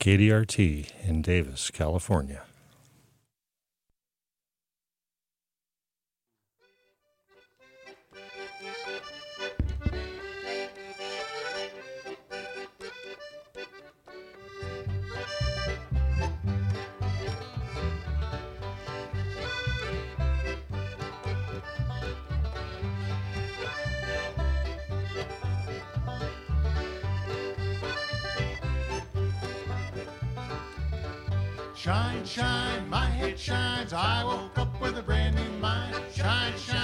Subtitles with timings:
[0.00, 2.44] KDRT in Davis, California.
[33.50, 33.92] Shines.
[33.92, 35.96] I woke up with a brand new mind.
[36.14, 36.79] Shine, shine,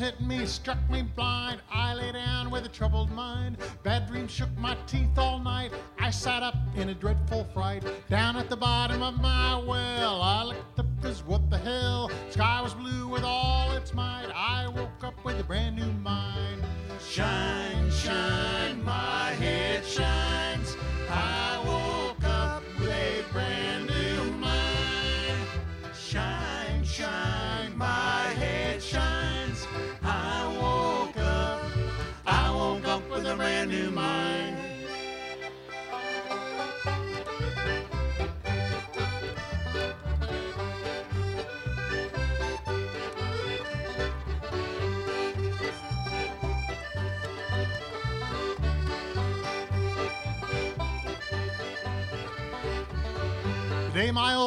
[0.00, 1.60] hit me, struck me blind.
[1.70, 3.58] I lay down with a troubled mind.
[3.82, 5.72] Bad dreams shook my teeth all night.
[5.98, 7.84] I sat up in a dreadful fright.
[8.08, 12.10] Down at the bottom of my well, I looked up, cause what the hell?
[12.30, 14.30] Sky was blue with all its might.
[14.34, 16.62] I woke up with a brand new mind.
[17.06, 17.69] Shine, shine,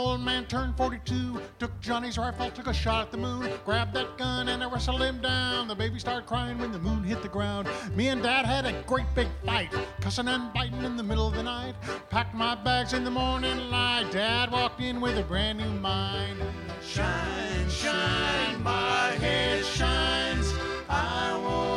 [0.04, 4.18] old man turned 42, took Johnny's rifle, took a shot at the moon, grabbed that
[4.18, 5.68] gun and I wrestled him down.
[5.68, 7.70] The baby started crying when the moon hit the ground.
[7.96, 11.36] Me and dad had a great big fight, cussing and biting in the middle of
[11.36, 11.76] the night.
[12.10, 14.10] Packed my bags in the morning light.
[14.12, 16.38] Dad walked in with a brand new mind.
[16.86, 20.54] Shine, shine, my head shines.
[20.90, 21.73] I woke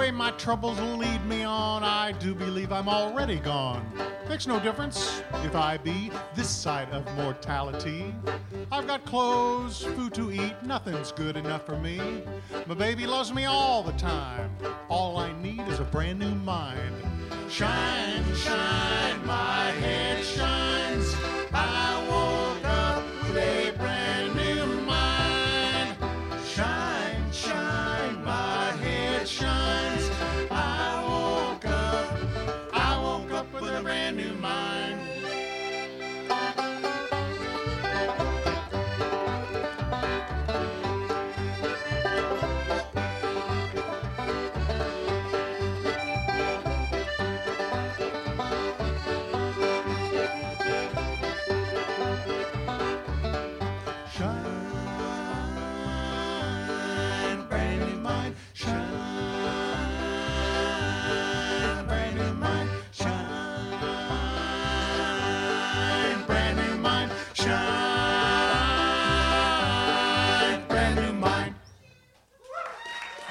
[0.00, 3.86] way my troubles lead me on, I do believe I'm already gone.
[4.30, 8.14] Makes no difference if I be this side of mortality.
[8.72, 12.00] I've got clothes, food to eat, nothing's good enough for me.
[12.66, 14.50] My baby loves me all the time.
[14.88, 16.94] All I need is a brand new mind.
[17.50, 20.69] Shine, shine, my head shines.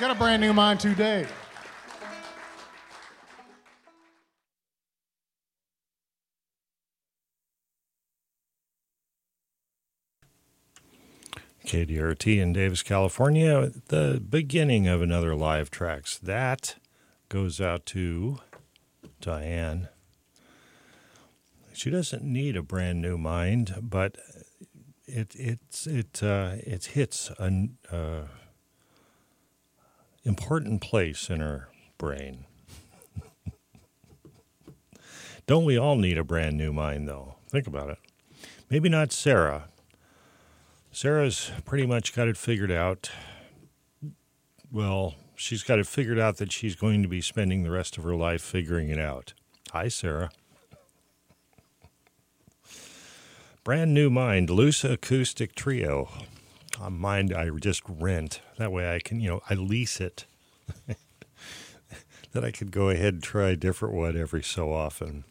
[0.09, 1.27] Got a brand new mind today.
[11.63, 16.17] KDRT in Davis, California, the beginning of another live tracks.
[16.17, 16.77] That
[17.29, 18.39] goes out to
[19.21, 19.89] Diane.
[21.71, 24.17] She doesn't need a brand new mind, but
[25.05, 28.23] it it's it uh, it hits an uh,
[30.29, 32.45] important place in her brain.
[35.47, 37.35] Don't we all need a brand new mind, though?
[37.49, 37.97] Think about it.
[38.69, 39.69] Maybe not Sarah.
[40.91, 43.09] Sarah's pretty much got it figured out.
[44.71, 48.03] Well, she's got it figured out that she's going to be spending the rest of
[48.03, 49.33] her life figuring it out.
[49.71, 50.29] Hi, Sarah.
[53.63, 56.09] Brand new mind, loose acoustic trio.
[56.81, 58.41] A mind I just rent.
[58.57, 60.25] That way I can, you know, I lease it.
[62.31, 65.25] that I could go ahead and try a different one every so often.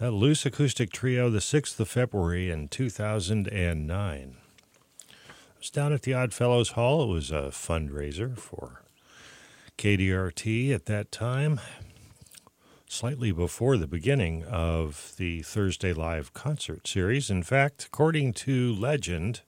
[0.00, 4.36] A loose acoustic trio, the 6th of February in 2009.
[5.10, 7.04] I was down at the Odd Fellows Hall.
[7.04, 8.82] It was a fundraiser for
[9.78, 11.60] KDRT at that time,
[12.88, 17.30] slightly before the beginning of the Thursday Live concert series.
[17.30, 19.42] In fact, according to legend,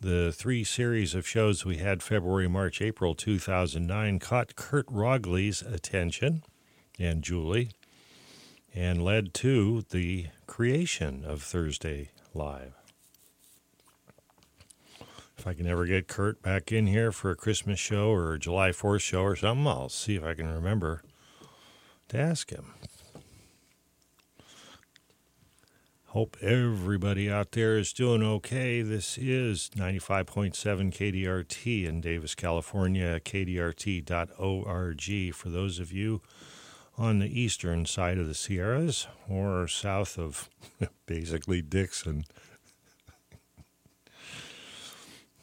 [0.00, 6.42] the three series of shows we had February, March, April 2009 caught Kurt Rogley's attention
[6.98, 7.72] and Julie
[8.74, 12.74] and led to the creation of Thursday Live.
[15.38, 18.38] If I can ever get Kurt back in here for a Christmas show or a
[18.38, 21.02] July 4th show or something, I'll see if I can remember
[22.08, 22.74] to ask him.
[26.16, 28.80] Hope everybody out there is doing okay.
[28.80, 34.14] This is 95.7 KDRT in Davis, California, kdrt.org.
[35.34, 36.22] For those of you
[36.96, 40.48] on the eastern side of the Sierras or south of
[41.04, 42.24] basically Dixon.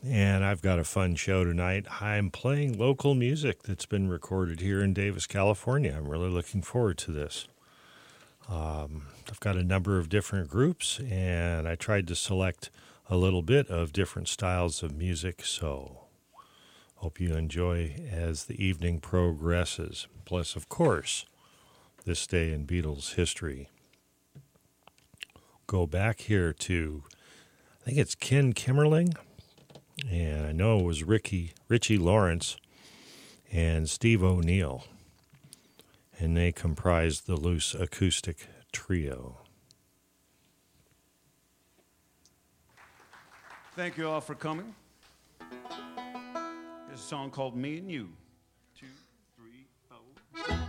[0.04, 1.86] and I've got a fun show tonight.
[2.02, 5.94] I'm playing local music that's been recorded here in Davis, California.
[5.96, 7.48] I'm really looking forward to this.
[8.50, 12.70] Um, I've got a number of different groups, and I tried to select
[13.10, 15.46] a little bit of different styles of music.
[15.46, 16.06] So,
[16.96, 20.08] hope you enjoy as the evening progresses.
[20.26, 21.26] Plus, of course,
[22.06, 23.70] this day in Beatles history.
[25.68, 27.04] Go back here to,
[27.82, 29.16] I think it's Ken Kimmerling,
[30.10, 32.58] and I know it was Ricky Richie Lawrence
[33.52, 34.86] and Steve O'Neill
[36.20, 39.40] and they comprise the loose acoustic trio.
[43.76, 44.76] Thank you all for coming.
[46.88, 48.10] There's a song called Me and You.
[48.80, 48.86] Two,
[49.36, 50.63] three, four.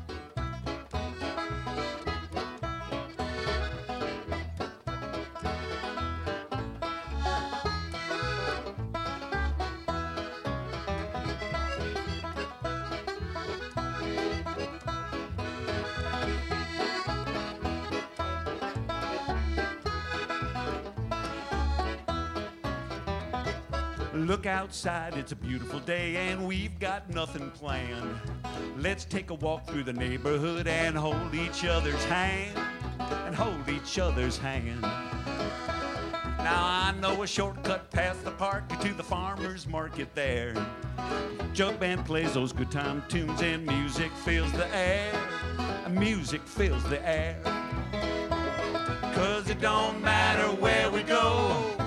[24.14, 28.16] Look outside, it's a beautiful day, and we've got nothing planned.
[28.78, 32.56] Let's take a walk through the neighborhood and hold each other's hand,
[33.00, 34.80] and hold each other's hand.
[34.82, 40.54] Now I know a shortcut past the park to the farmer's market there.
[41.52, 45.12] Jug band plays those good time tunes, and music fills the air.
[45.90, 47.40] Music fills the air.
[49.12, 51.83] Cause it don't matter where we go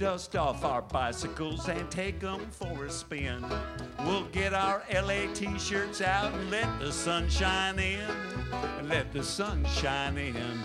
[0.00, 3.44] dust off our bicycles and take 'em for a spin.
[4.06, 8.10] We'll get our LA t shirts out and let the sun shine in.
[8.78, 10.58] And let the sun shine in.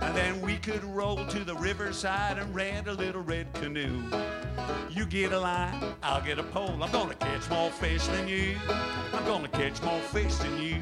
[0.00, 4.02] And then we could roll to the riverside and rent a little red canoe.
[4.90, 6.82] You get a line, I'll get a pole.
[6.82, 8.56] I'm gonna catch more fish than you.
[9.14, 10.80] I'm gonna catch more fish than you.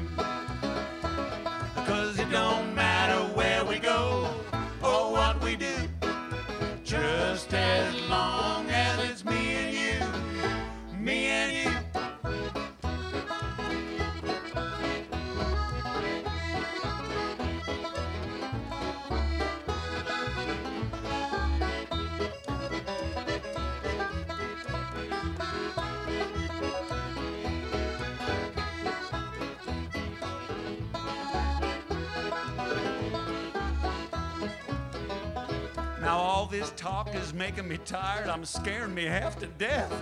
[36.59, 38.27] This talk is making me tired.
[38.27, 39.93] I'm scaring me half to death.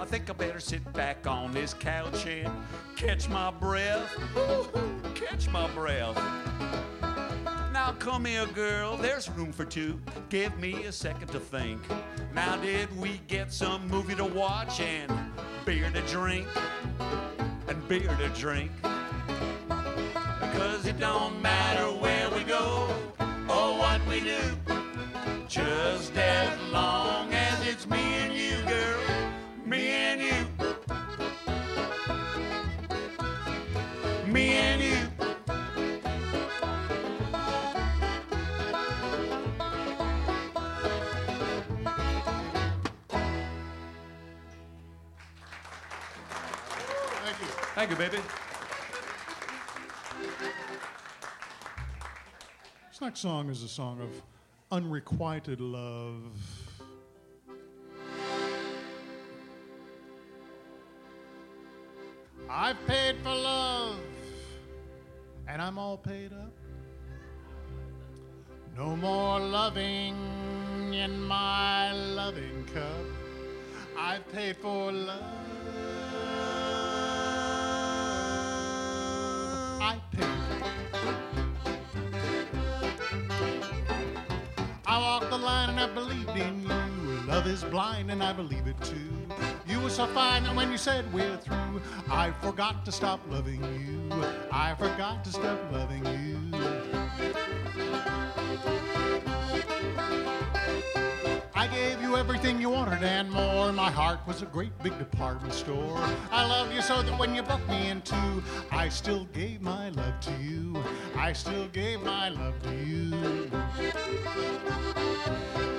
[0.00, 2.48] I think I better sit back on this couch and
[2.94, 4.08] catch my breath.
[4.36, 4.68] Ooh,
[5.14, 6.16] catch my breath.
[7.72, 8.96] Now come here, girl.
[8.98, 9.98] There's room for two.
[10.28, 11.80] Give me a second to think.
[12.32, 15.12] Now did we get some movie to watch and
[15.64, 16.46] beer to drink?
[17.66, 18.70] And beer to drink.
[20.38, 22.94] Because it don't matter where we go
[23.48, 24.69] or what we do.
[25.50, 29.00] Just as long as it's me and you, girl,
[29.66, 30.46] me and you.
[34.32, 34.94] Me and you.
[47.24, 48.18] Thank you, Thank you, baby.
[52.88, 54.22] This next song is a song of
[54.72, 56.22] unrequited love.
[62.48, 63.96] I've paid for love,
[65.48, 66.52] and I'm all paid up.
[68.76, 70.16] No more loving
[70.92, 73.06] in my loving cup.
[73.98, 75.22] I've paid for love.
[79.80, 81.49] I paid.
[85.10, 86.68] Walked the line and I believed in you.
[87.26, 89.10] Love is blind and I believe it too.
[89.66, 93.60] You were so fine that when you said we're through, I forgot to stop loving
[93.84, 93.98] you.
[94.52, 96.36] I forgot to stop loving you.
[101.56, 103.72] I gave you everything you wanted and more.
[103.72, 105.98] My heart was a great big department store.
[106.30, 109.88] I loved you so that when you broke me in two, I still gave my
[109.88, 110.80] love to you.
[111.22, 113.12] I still gave my love to you.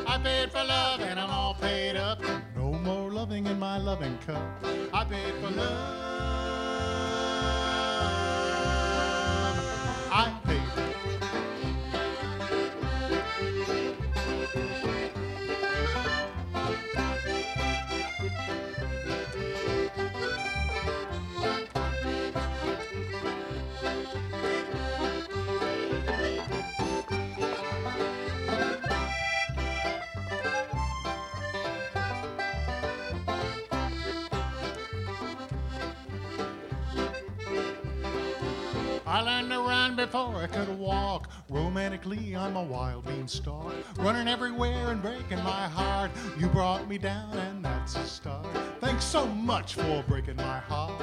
[0.05, 2.21] I paid for love and I'm all paid up.
[2.55, 4.63] No more loving in my loving cup.
[4.93, 6.71] I paid for love.
[39.22, 41.30] I learned to run before I could walk.
[41.48, 43.72] Romantically, I'm a wild beanstalk.
[44.00, 46.10] Running everywhere and breaking my heart.
[46.40, 48.48] You brought me down, and that's a start.
[48.80, 51.00] Thanks so much for breaking my heart.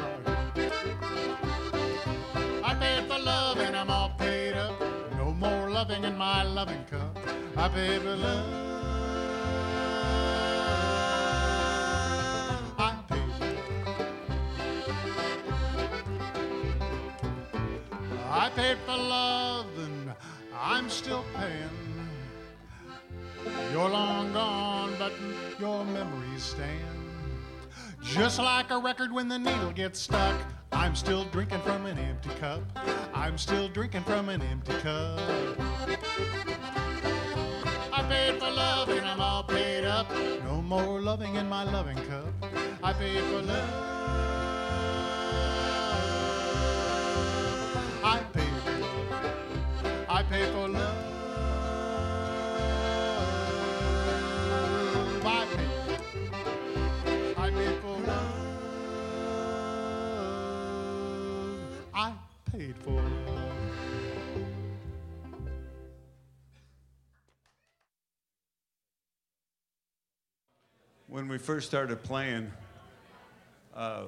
[2.65, 4.75] I paid for love, and I'm all paid up.
[5.17, 7.17] No more loving in my loving cup.
[7.57, 8.88] I paid for love.
[18.69, 20.13] Paid for love and
[20.55, 21.77] I'm still paying.
[23.73, 25.13] You're long gone, but
[25.59, 26.85] your memories stand.
[28.03, 30.37] Just like a record when the needle gets stuck,
[30.73, 32.63] I'm still drinking from an empty cup.
[33.15, 35.19] I'm still drinking from an empty cup.
[37.93, 40.11] I paid for love and I'm all paid up.
[40.45, 42.33] No more loving in my loving cup.
[42.83, 44.08] I paid for love.
[50.29, 50.95] Pay for love.
[55.23, 55.47] I.
[57.37, 58.35] I for love.
[61.95, 62.13] I
[62.53, 63.49] paid for love.
[71.07, 72.53] When we first started playing,
[73.75, 74.05] uh,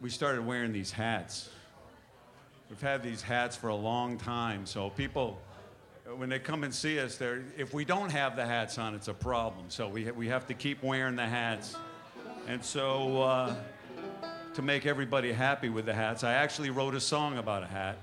[0.00, 1.50] we started wearing these hats.
[2.74, 5.40] We've had these hats for a long time, so people,
[6.16, 9.06] when they come and see us, they're, if we don't have the hats on, it's
[9.06, 9.66] a problem.
[9.68, 11.76] So we, we have to keep wearing the hats.
[12.48, 13.54] And so, uh,
[14.54, 17.96] to make everybody happy with the hats, I actually wrote a song about a hat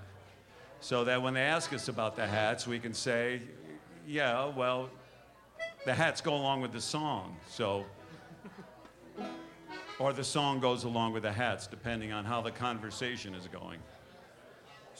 [0.79, 3.41] so that when they ask us about the hats, we can say,
[4.07, 4.89] yeah, well,
[5.83, 7.35] the hats go along with the song.
[7.49, 7.83] So,
[9.99, 13.81] or the song goes along with the hats, depending on how the conversation is going.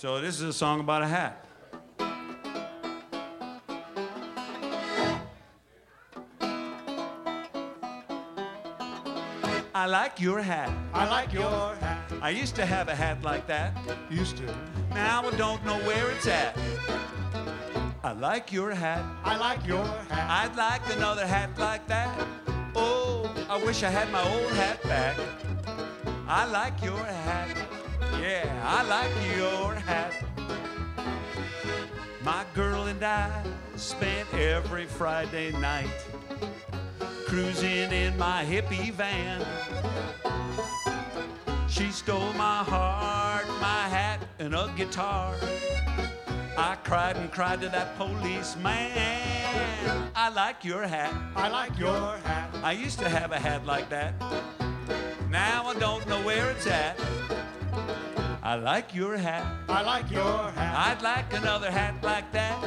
[0.01, 1.45] So, this is a song about a hat.
[9.75, 10.71] I like your hat.
[10.91, 12.11] I like your hat.
[12.19, 13.77] I used to have a hat like that.
[14.09, 14.45] Used to.
[14.89, 16.57] Now I don't know where it's at.
[18.03, 19.05] I like your hat.
[19.23, 20.49] I like your hat.
[20.49, 22.09] I'd like another hat like that.
[22.75, 25.15] Oh, I wish I had my old hat back.
[26.27, 27.80] I like your hat.
[28.21, 30.13] Yeah, I like your hat.
[32.23, 33.43] My girl and I
[33.75, 35.89] spent every Friday night
[37.25, 39.43] cruising in my hippie van.
[41.67, 45.33] She stole my heart, my hat, and a guitar.
[46.55, 48.91] I cried and cried to that policeman.
[50.15, 51.11] I like your hat.
[51.35, 52.53] I like your hat.
[52.61, 54.13] I used to have a hat like that.
[55.31, 56.99] Now I don't know where it's at.
[58.51, 59.45] I like your hat.
[59.69, 60.97] I like your hat.
[60.97, 62.61] I'd like another hat like that.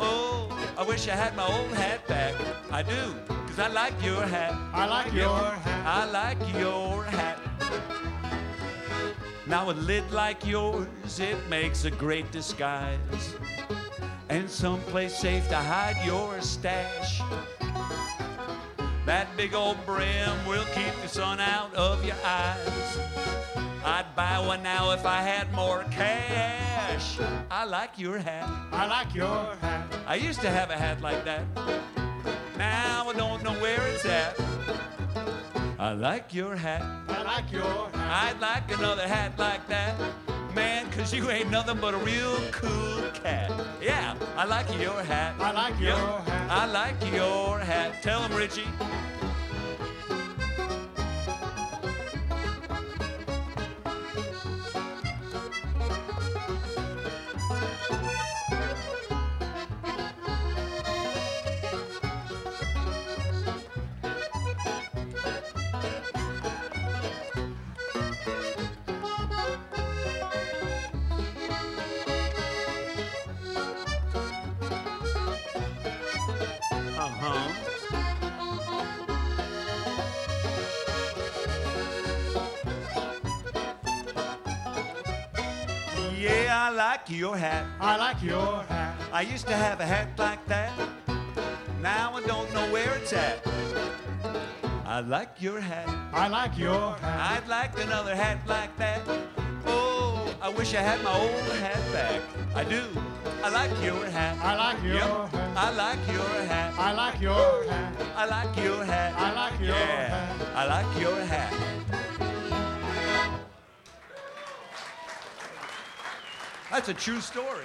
[0.00, 2.34] Oh, I wish I had my old hat back.
[2.72, 4.52] I do, because I like your hat.
[4.74, 5.86] I like your hat.
[5.86, 7.38] I like your hat.
[9.46, 13.36] Now, a lid like yours, it makes a great disguise.
[14.30, 17.22] And someplace safe to hide your stash.
[19.10, 22.98] That big old brim will keep the sun out of your eyes.
[23.84, 27.18] I'd buy one now if I had more cash.
[27.50, 28.48] I like your hat.
[28.70, 29.92] I like your hat.
[30.06, 31.42] I used to have a hat like that.
[32.56, 34.38] Now I don't know where it's at.
[35.80, 36.82] I like your hat.
[37.08, 38.36] I like your hat.
[38.36, 39.96] I'd like another hat like that.
[40.54, 43.50] Man, cause you ain't nothing but a real cool cat.
[43.80, 45.34] Yeah, I like your hat.
[45.38, 46.50] I like your Yep, hat.
[46.50, 48.02] I like your hat.
[48.02, 48.66] Tell him, Richie.
[87.10, 87.64] Your hat.
[87.80, 88.94] I like your hat.
[89.12, 90.72] I used to have a hat like that.
[91.82, 93.40] Now I don't know where it's at.
[94.86, 95.88] I like your hat.
[96.12, 97.42] I like your hat.
[97.42, 99.00] I'd like another hat like that.
[99.66, 102.20] Oh, I wish I had my old hat back.
[102.54, 102.82] I do.
[103.42, 104.36] I like your hat.
[104.42, 105.30] I like your Yep.
[105.32, 105.56] hat.
[105.56, 106.74] I like your hat.
[106.78, 107.92] I like your hat.
[108.16, 109.14] I like your hat.
[109.16, 110.08] I like your yeah.
[110.08, 110.56] hat.
[110.56, 111.52] I like your hat.
[116.70, 117.64] That's a true story.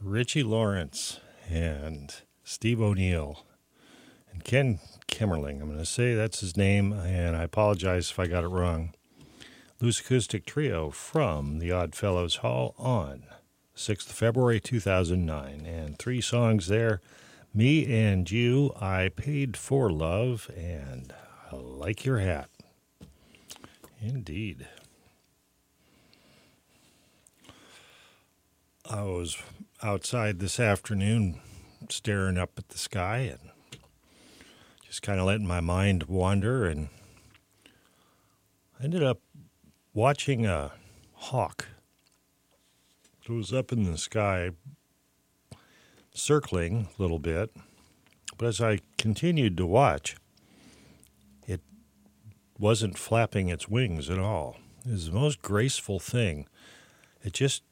[0.00, 3.44] Richie Lawrence and Steve O'Neill
[4.32, 5.60] and Ken Kimmerling.
[5.60, 8.94] I'm going to say that's his name, and I apologize if I got it wrong.
[9.80, 13.24] Loose Acoustic Trio from the Odd Fellows Hall on
[13.76, 15.64] 6th February 2009.
[15.64, 17.00] And three songs there
[17.54, 21.12] Me and You, I Paid for Love, and
[21.52, 22.50] I Like Your Hat.
[24.00, 24.68] Indeed.
[28.88, 29.36] I was
[29.82, 31.40] outside this afternoon
[31.88, 33.50] staring up at the sky and
[34.86, 36.88] just kind of letting my mind wander and
[38.80, 39.20] I ended up
[39.92, 40.72] watching a
[41.14, 41.66] hawk.
[43.22, 44.52] It was up in the sky
[46.14, 47.50] circling a little bit,
[48.38, 50.16] but as I continued to watch,
[52.58, 54.56] wasn't flapping its wings at all.
[54.84, 56.46] It was the most graceful thing.
[57.22, 57.62] It just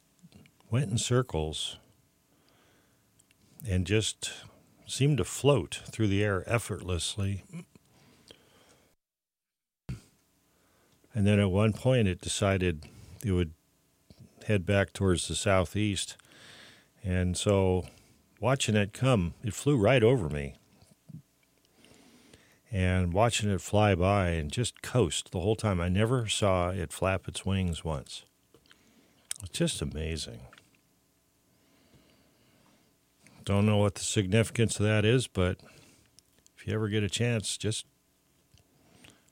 [0.69, 1.77] went in circles
[3.67, 4.31] and just
[4.85, 7.43] seemed to float through the air effortlessly.
[11.13, 12.85] And then at one point it decided
[13.25, 13.53] it would
[14.45, 16.15] head back towards the southeast.
[17.03, 17.85] And so
[18.39, 20.55] watching it come, it flew right over me.
[22.71, 26.91] And watching it fly by and just coast the whole time, I never saw it
[26.91, 28.25] flap its wings once.
[29.41, 30.41] It's just amazing.
[33.45, 35.59] Don't know what the significance of that is, but
[36.57, 37.85] if you ever get a chance, just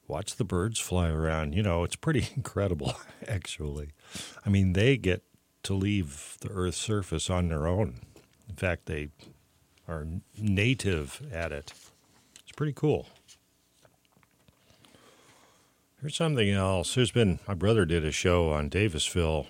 [0.08, 1.54] watch the birds fly around.
[1.54, 2.94] You know, it's pretty incredible,
[3.28, 3.90] actually.
[4.46, 5.24] I mean, they get
[5.64, 7.96] to leave the Earth's surface on their own.
[8.48, 9.10] In fact, they
[9.88, 11.74] are native at it.
[12.42, 13.08] It's pretty cool.
[16.06, 16.94] Here's something else.
[16.94, 19.48] There's been, my brother did a show on Davisville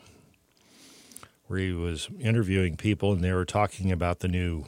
[1.48, 4.64] where he was interviewing people and they were talking about the new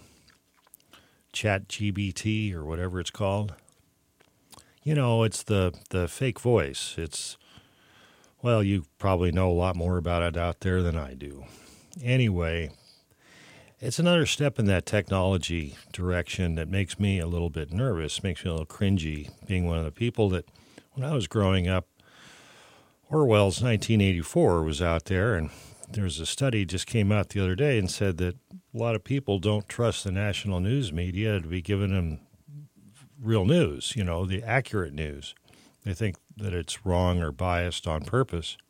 [1.31, 3.53] chat GBT or whatever it's called.
[4.83, 6.95] You know, it's the, the fake voice.
[6.97, 7.37] It's,
[8.41, 11.45] well, you probably know a lot more about it out there than I do.
[12.03, 12.71] Anyway,
[13.79, 18.43] it's another step in that technology direction that makes me a little bit nervous, makes
[18.43, 20.49] me a little cringy, being one of the people that,
[20.97, 21.87] when I was growing up,
[23.09, 25.51] Orwell's 1984 was out there, and
[25.91, 28.35] there's a study just came out the other day and said that
[28.73, 32.19] a lot of people don't trust the national news media to be giving them
[33.21, 35.35] real news, you know, the accurate news.
[35.85, 38.57] They think that it's wrong or biased on purpose.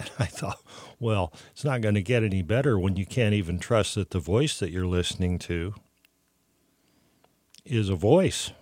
[0.00, 0.62] And I thought,
[0.98, 4.18] well, it's not going to get any better when you can't even trust that the
[4.18, 5.74] voice that you're listening to
[7.66, 8.52] is a voice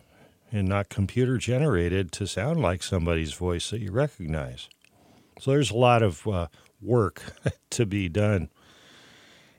[0.51, 4.69] and not computer generated to sound like somebody's voice that you recognize.
[5.41, 6.49] So there's a lot of uh,
[6.81, 7.23] work
[7.71, 8.49] to be done.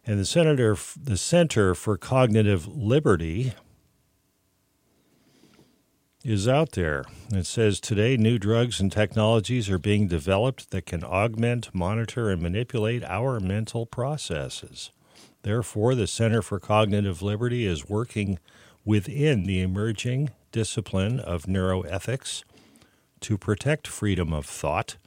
[0.06, 3.54] And the Senator, the Center for Cognitive Liberty
[6.24, 7.06] is out there.
[7.32, 12.42] It says today new drugs and technologies are being developed that can augment, monitor, and
[12.42, 14.92] manipulate our mental processes.
[15.44, 18.40] Therefore, the Center for Cognitive Liberty is working
[18.84, 22.44] within the emerging discipline of neuroethics
[23.22, 24.98] to protect freedom of thought,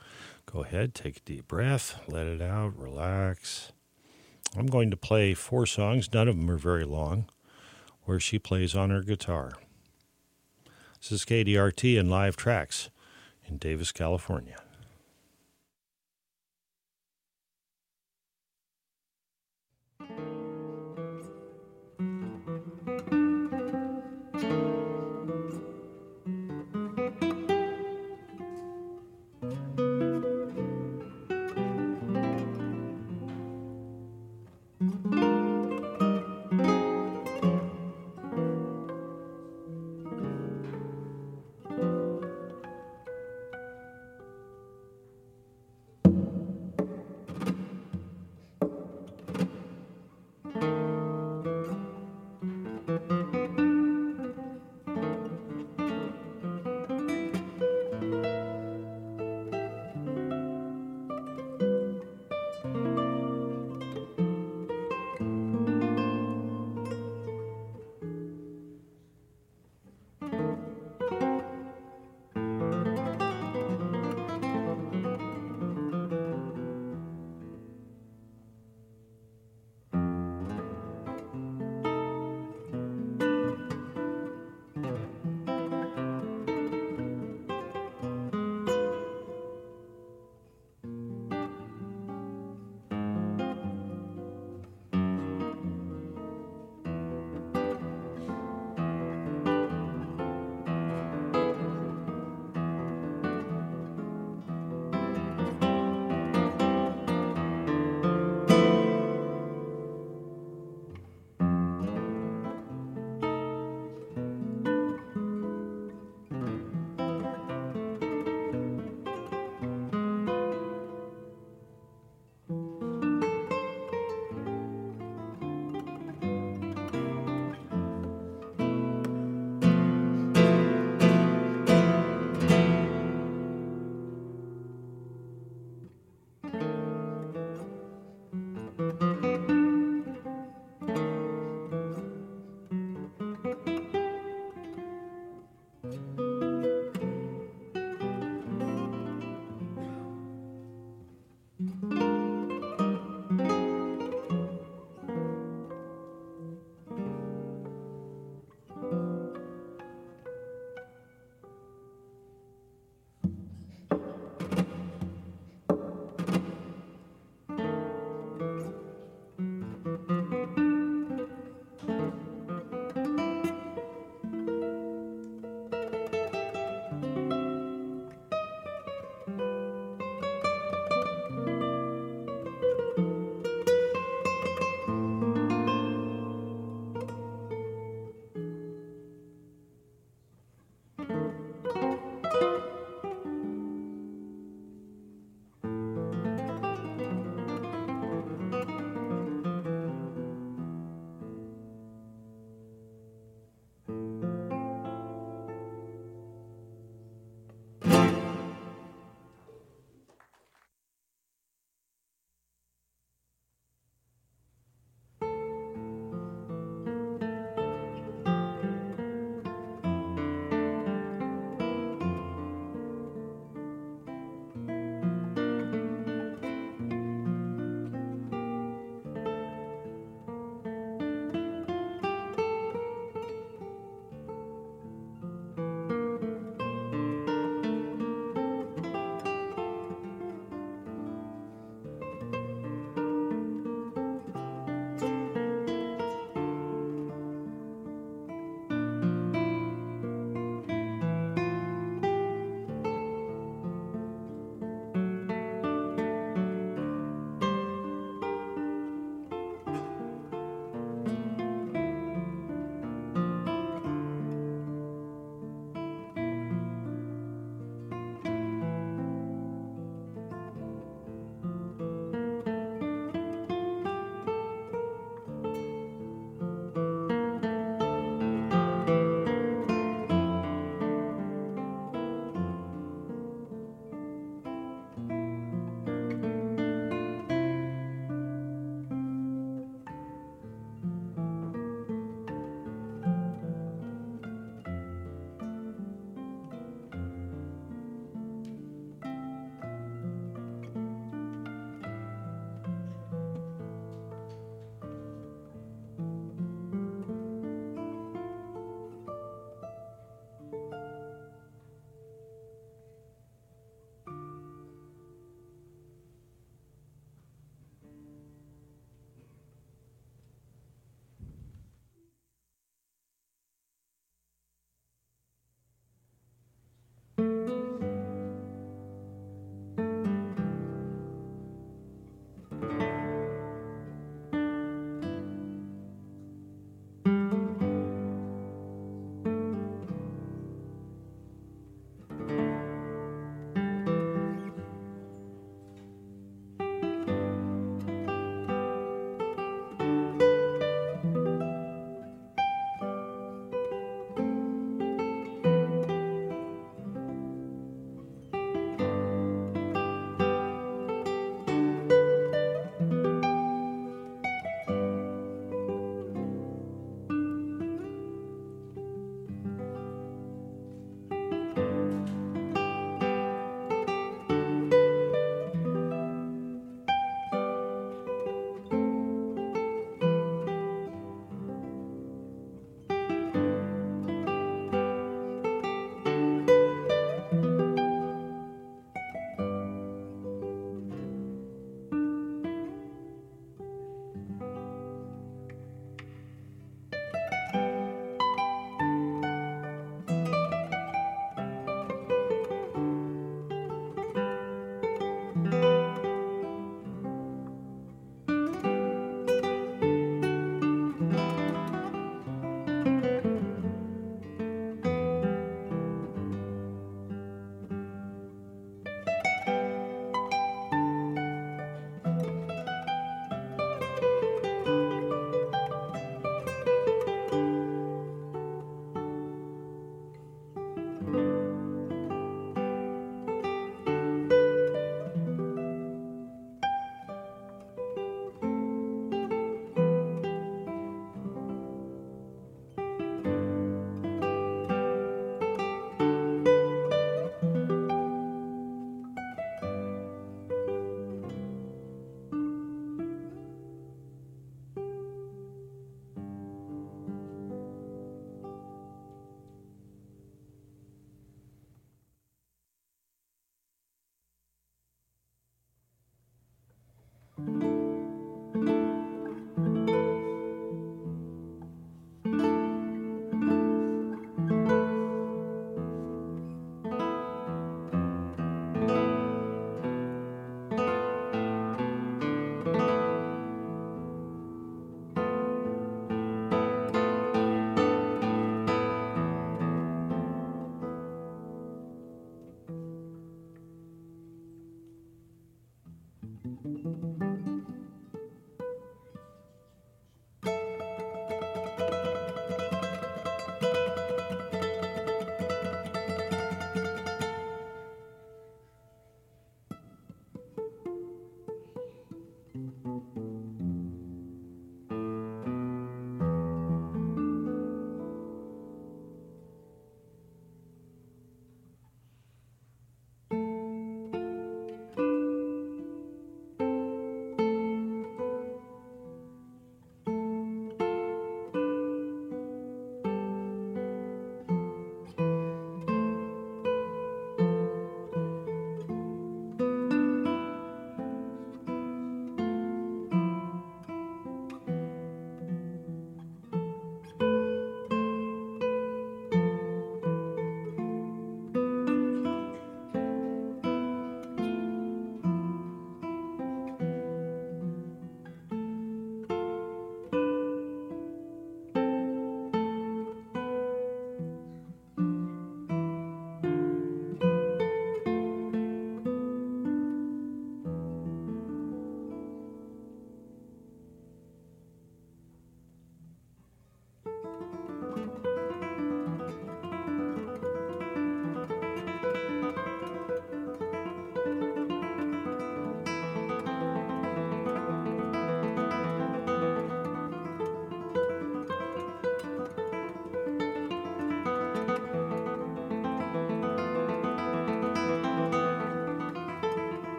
[0.55, 3.73] go ahead, take a deep breath, let it out, relax.
[4.57, 7.29] I'm going to play four songs, none of them are very long,
[8.05, 9.55] where she plays on her guitar.
[11.01, 12.89] This is KDRT and live tracks
[13.45, 14.63] in Davis, California.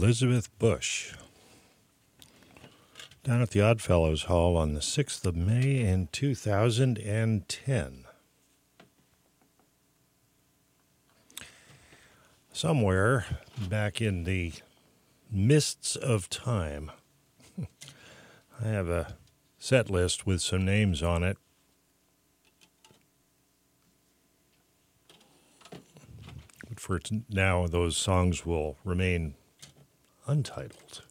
[0.00, 1.12] Elizabeth Busch.
[3.24, 8.04] Down at the Oddfellows Hall on the 6th of May in 2010.
[12.52, 13.26] Somewhere
[13.68, 14.52] back in the
[15.32, 16.92] mists of time,
[18.62, 19.16] I have a
[19.58, 21.38] set list with some names on it.
[26.68, 29.34] But for now, those songs will remain
[30.28, 31.02] untitled.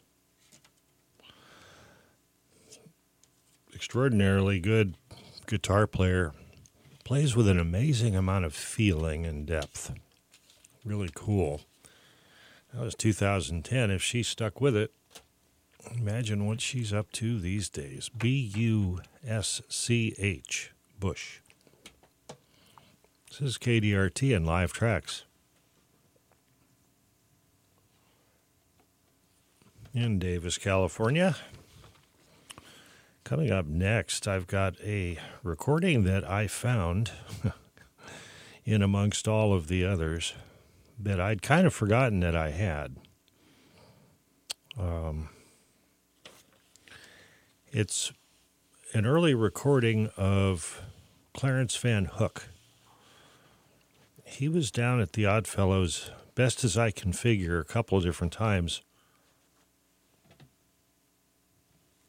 [3.74, 4.96] Extraordinarily good
[5.48, 6.34] guitar player,
[7.04, 9.94] plays with an amazing amount of feeling and depth.
[10.86, 11.62] Really cool.
[12.74, 13.92] That was 2010.
[13.92, 14.92] If she stuck with it,
[15.96, 18.10] imagine what she's up to these days.
[18.10, 21.40] B U S C H, Busch.
[23.30, 25.24] This is KDRT and live tracks.
[29.98, 31.36] In Davis, California.
[33.24, 37.12] Coming up next, I've got a recording that I found
[38.66, 40.34] in amongst all of the others
[41.00, 42.96] that I'd kind of forgotten that I had.
[44.80, 45.30] Um,
[47.72, 48.14] it's
[48.94, 50.84] an early recording of
[51.34, 52.50] Clarence Van Hook.
[54.24, 58.34] He was down at the Oddfellows, best as I can figure, a couple of different
[58.34, 58.84] times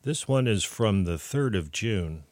[0.09, 2.23] This one is from the 3rd of June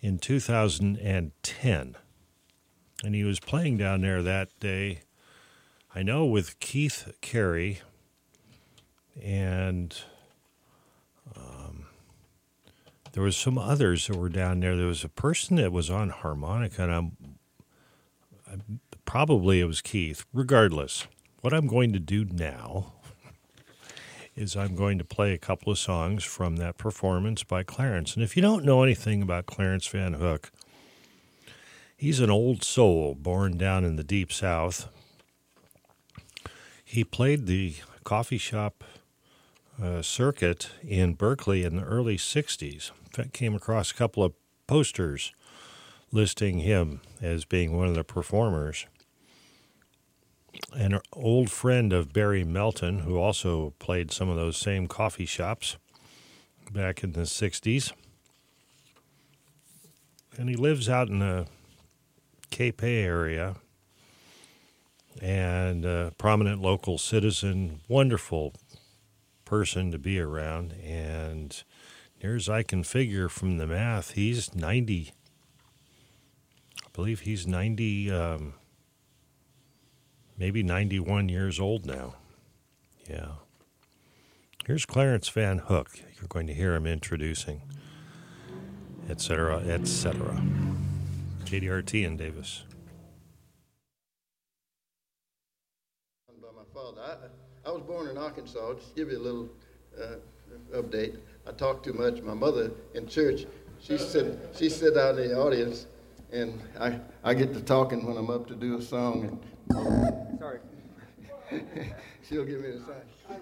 [0.00, 1.96] in 2010.
[3.02, 5.00] And he was playing down there that day,
[5.92, 7.80] I know, with Keith Carey
[9.20, 10.00] and
[11.36, 11.86] um,
[13.10, 14.76] there was some others that were down there.
[14.76, 17.16] There was a person that was on harmonica, and I'm,
[18.48, 20.26] I'm probably it was Keith.
[20.32, 21.08] Regardless,
[21.40, 22.92] what I'm going to do now
[24.36, 28.14] is I'm going to play a couple of songs from that performance by Clarence.
[28.14, 30.50] And if you don't know anything about Clarence Van Hook,
[31.96, 34.88] he's an old soul born down in the deep south.
[36.84, 38.84] He played the coffee shop
[39.82, 42.90] uh, circuit in Berkeley in the early 60s.
[43.18, 44.34] In came across a couple of
[44.66, 45.32] posters
[46.10, 48.86] listing him as being one of the performers
[50.72, 55.76] an old friend of Barry Melton, who also played some of those same coffee shops
[56.72, 57.92] back in the 60s.
[60.36, 61.46] And he lives out in the
[62.50, 63.56] Capay area
[65.20, 68.52] and a prominent local citizen, wonderful
[69.44, 70.72] person to be around.
[70.82, 71.62] And
[72.22, 75.12] near as I can figure from the math, he's 90.
[76.84, 78.10] I believe he's 90.
[78.10, 78.54] Um,
[80.36, 82.14] maybe 91 years old now.
[83.08, 83.32] Yeah.
[84.66, 85.90] Here's Clarence Van Hook.
[86.16, 87.62] You're going to hear him introducing,
[89.08, 90.42] etc., etc.
[91.44, 92.64] KDRT in Davis.
[96.40, 97.00] By my father.
[97.02, 98.74] I, I was born in Arkansas.
[98.74, 99.48] Just give you a little
[100.00, 100.16] uh,
[100.74, 101.18] update.
[101.46, 102.22] I talk too much.
[102.22, 103.44] My mother in church,
[103.80, 105.86] she said she sit out in the audience,
[106.32, 109.38] and I, I get to talking when I'm up to do a song, and
[109.72, 110.58] Sorry.
[112.28, 113.40] She'll give me a sign.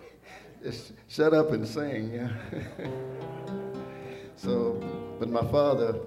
[0.62, 2.12] Just shut up and sing.
[2.12, 2.28] Yeah.
[4.36, 4.80] so,
[5.18, 5.98] but my father,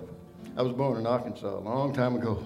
[0.58, 2.46] I was born in Arkansas a long time ago.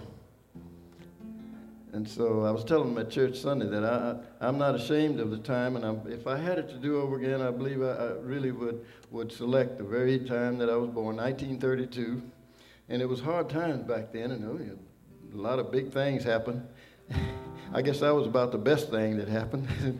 [1.91, 4.15] And so I was telling my church Sunday that I,
[4.45, 7.17] I'm not ashamed of the time, and I'm, if I had it to do over
[7.17, 10.89] again, I believe I, I really would, would select the very time that I was
[10.89, 12.21] born, 1932.
[12.89, 14.77] And it was hard times back then, and oh, know,
[15.33, 16.67] a lot of big things happened.
[17.73, 19.67] I guess that was about the best thing that happened.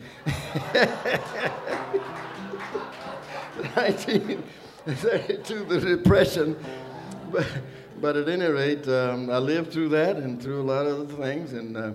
[3.76, 6.56] 1932, the Depression.
[7.32, 7.48] But,
[8.02, 11.14] but at any rate, um, I lived through that and through a lot of other
[11.24, 11.54] things.
[11.54, 11.92] And uh,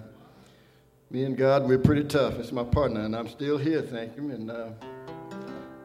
[1.10, 2.34] me and God, we're pretty tough.
[2.34, 4.30] It's my partner, and I'm still here, thank him.
[4.30, 4.68] And uh,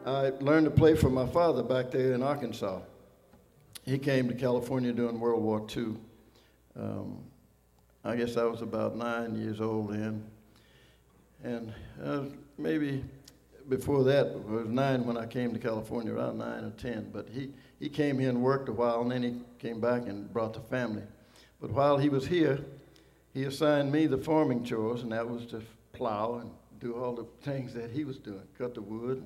[0.06, 2.80] I learned to play for my father back there in Arkansas.
[3.86, 5.96] He came to California during World War II.
[6.80, 7.24] Um,
[8.04, 10.24] I guess I was about nine years old then.
[11.44, 11.74] And
[12.04, 12.24] uh,
[12.58, 13.04] maybe
[13.68, 17.10] before that, I was nine when I came to California, around nine or ten.
[17.14, 20.32] But he, he came here and worked a while, and then he came back and
[20.32, 21.04] brought the family.
[21.62, 22.60] But while he was here,
[23.34, 25.62] he assigned me the farming chores, and that was to
[25.94, 29.26] plow and do all the things that he was doing, cut the wood.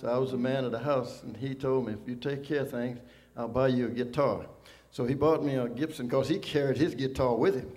[0.00, 2.44] So I was the man of the house, and he told me, if you take
[2.44, 3.00] care of things,
[3.36, 4.46] I'll buy you a guitar.
[4.92, 7.70] So he bought me a Gibson because he carried his guitar with him.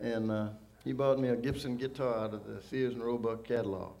[0.00, 0.48] And uh,
[0.84, 3.92] he bought me a Gibson guitar out of the Sears and Roebuck catalog.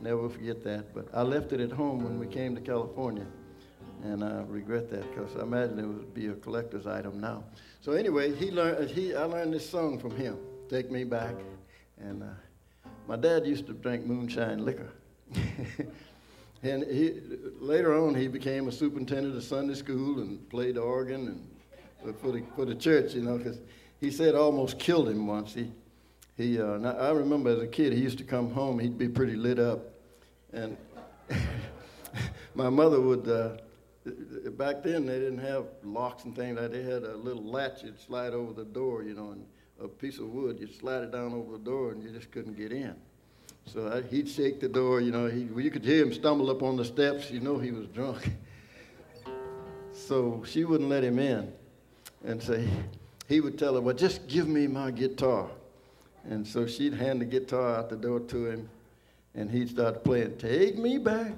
[0.00, 0.94] Never forget that.
[0.94, 3.26] But I left it at home when we came to California,
[4.04, 7.44] and I regret that because I imagine it would be a collector's item now.
[7.80, 8.90] So anyway, he learned.
[8.90, 10.38] He I learned this song from him.
[10.68, 11.34] Take me back,
[11.98, 14.90] and uh, my dad used to drink moonshine liquor.
[16.62, 17.20] and he,
[17.60, 21.56] later on, he became a superintendent of Sunday school and played organ and
[22.20, 23.58] for the, for the church, you know, because
[24.00, 25.54] he said almost killed him once.
[25.54, 25.72] He,
[26.36, 29.36] he, uh, I remember as a kid, he used to come home, he'd be pretty
[29.36, 29.80] lit up.
[30.52, 30.76] And
[32.54, 33.56] my mother would, uh,
[34.50, 36.72] back then they didn't have locks and things like that.
[36.72, 39.46] They had a little latch you'd slide over the door, you know, and
[39.82, 42.56] a piece of wood, you'd slide it down over the door and you just couldn't
[42.56, 42.94] get in.
[43.66, 46.62] So I, he'd shake the door, you know, he, you could hear him stumble up
[46.62, 48.30] on the steps, you know he was drunk.
[49.92, 51.52] so she wouldn't let him in.
[52.24, 52.62] And so
[53.28, 55.48] he, would tell her, well, just give me my guitar.
[56.28, 58.68] And so she'd hand the guitar out the door to him,
[59.34, 61.32] and he'd start playing, Take Me Back.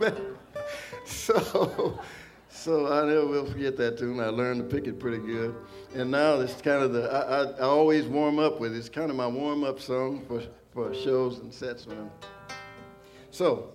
[1.04, 1.98] so,
[2.48, 4.20] so I never will forget that tune.
[4.20, 5.54] I learned to pick it pretty good.
[5.94, 8.78] And now it's kind of the, I, I, I always warm up with it.
[8.78, 11.86] It's kind of my warm up song for, for shows and sets.
[11.86, 12.10] When I'm,
[13.30, 13.72] so,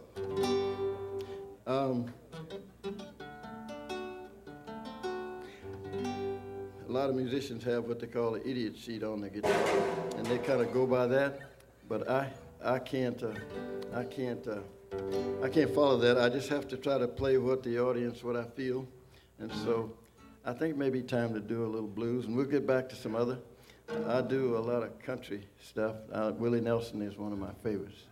[1.65, 2.13] um,
[6.93, 9.51] lot of musicians have what they call an idiot sheet on their guitar,
[10.15, 11.39] and they kind of go by that.
[11.89, 12.31] But I,
[12.63, 13.33] I can't, uh,
[13.95, 14.59] I can't, uh,
[15.43, 16.19] I can't follow that.
[16.19, 18.87] I just have to try to play what the audience, what I feel,
[19.39, 19.91] and so
[20.45, 23.15] I think maybe time to do a little blues, and we'll get back to some
[23.15, 23.39] other.
[24.07, 25.95] I do a lot of country stuff.
[26.11, 28.03] Uh, Willie Nelson is one of my favorites.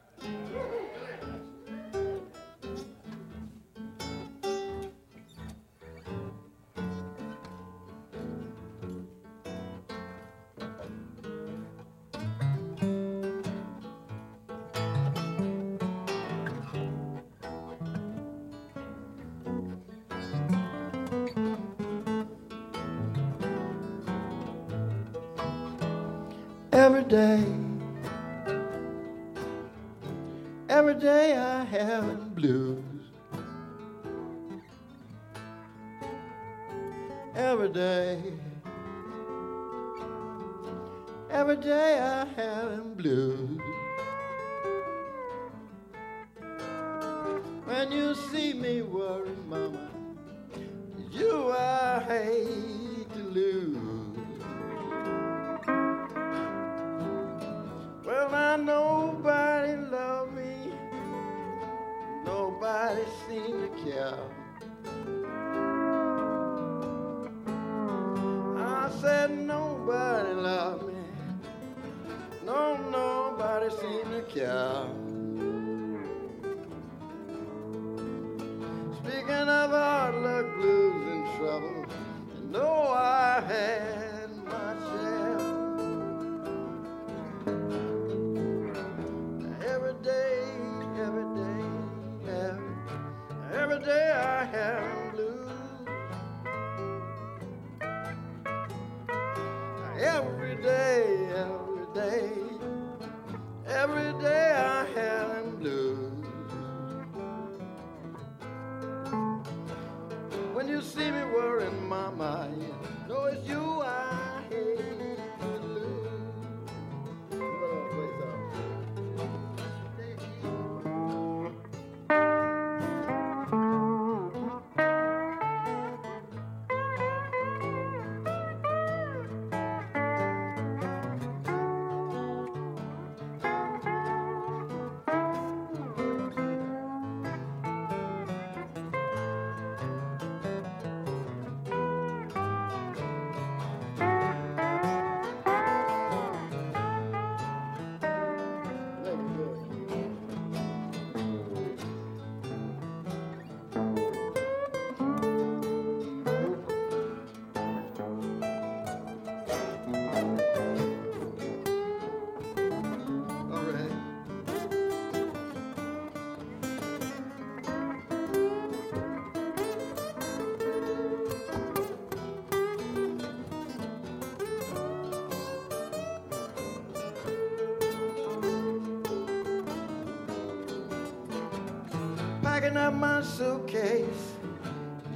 [182.61, 184.35] Packing up my suitcase,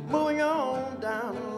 [0.09, 1.54] moving on down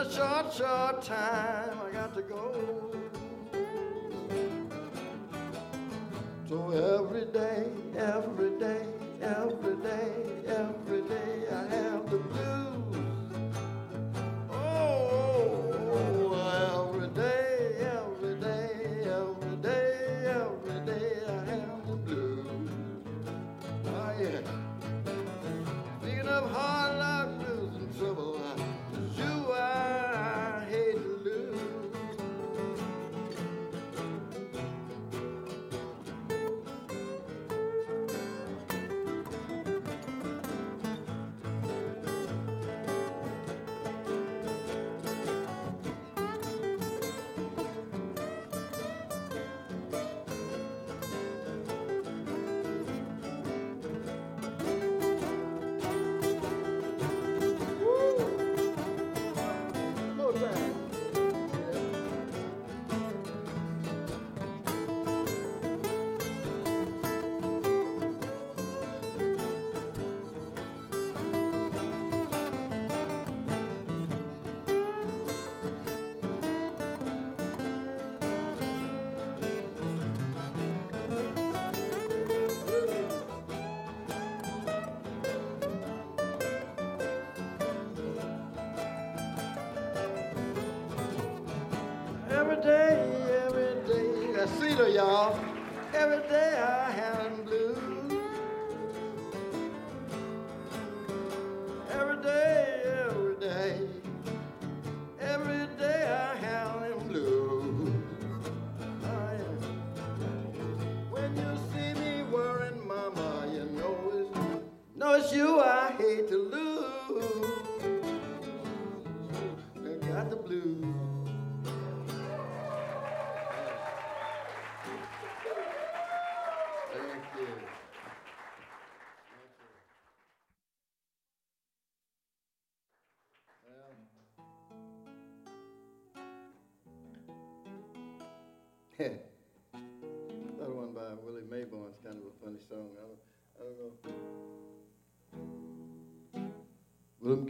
[0.00, 2.90] a short, short time I got to go.
[6.48, 7.66] So every day,
[7.98, 8.79] every day.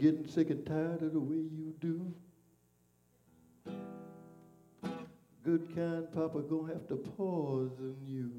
[0.01, 2.11] getting sick and tired of the way you do.
[5.43, 8.31] Good kind Papa gonna have to pause on you.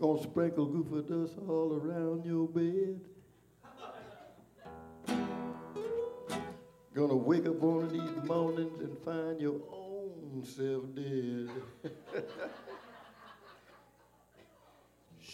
[0.00, 3.00] gonna sprinkle goofy dust all around your bed.
[6.94, 11.50] Gonna wake up one of these mornings and find your own self dead.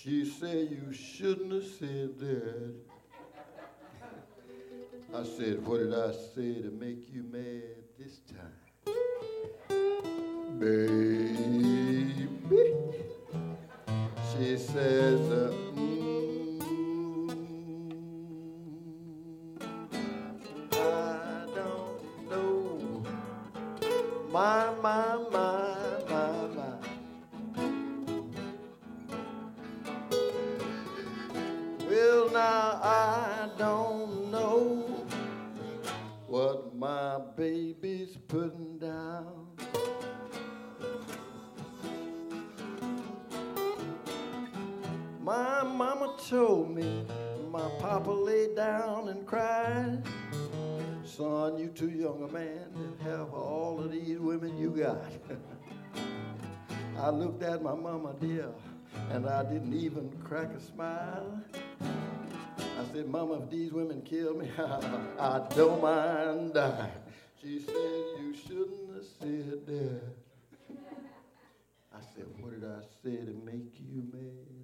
[0.09, 2.74] She said, You shouldn't have said that.
[5.14, 8.54] I said, What did I say to make you mad this time?
[10.59, 12.26] Baby.
[14.32, 15.67] She says, uh,
[46.28, 47.06] told me
[47.50, 50.02] my papa laid down and cried.
[51.02, 55.10] Son, you too young a man to have all of these women you got.
[56.98, 58.50] I looked at my mama dear,
[59.10, 61.40] and I didn't even crack a smile.
[61.80, 64.50] I said, Mama, if these women kill me,
[65.18, 66.92] I don't mind dying.
[67.40, 70.00] She said, You shouldn't have said that.
[71.94, 74.57] I said, What did I say to make you mad?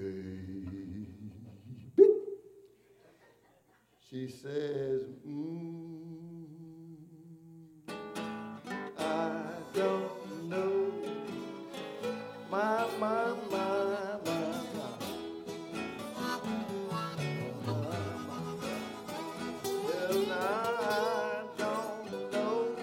[0.00, 1.06] Baby.
[4.08, 6.46] She says, mm,
[8.98, 9.42] I
[9.74, 10.92] don't know.
[12.50, 14.96] My, my, my, my, my.
[20.32, 22.76] I don't know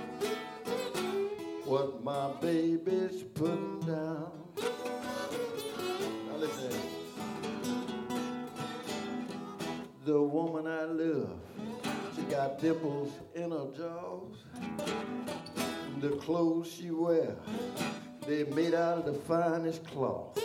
[1.66, 4.37] what my baby's putting down.
[10.08, 11.38] The woman I love,
[12.16, 14.38] she got dimples in her jaws.
[16.00, 17.36] The clothes she wear,
[18.26, 20.40] they're made out of the finest cloth.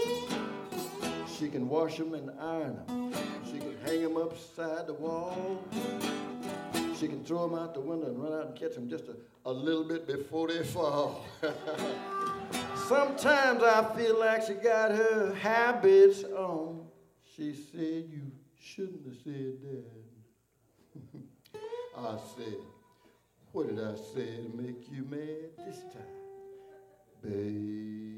[1.38, 3.12] She can wash them and iron them.
[3.52, 5.62] She can hang them upside the wall.
[6.98, 9.14] She can throw them out the window and run out and catch them just a,
[9.48, 11.24] a little bit before they fall.
[12.88, 16.88] Sometimes I feel like she got her habits on.
[17.36, 18.32] She said, You
[18.62, 21.20] shouldn't have said that.
[21.98, 22.56] I said,
[23.52, 26.02] What did I say to make you mad this time?
[27.22, 28.11] Babe.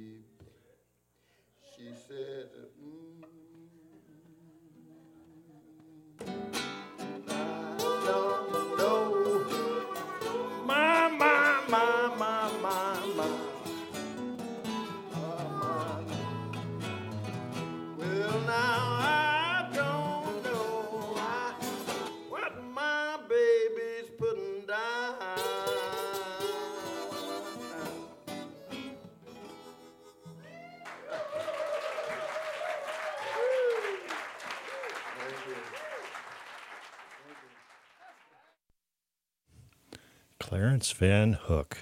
[40.93, 41.78] Van Hook.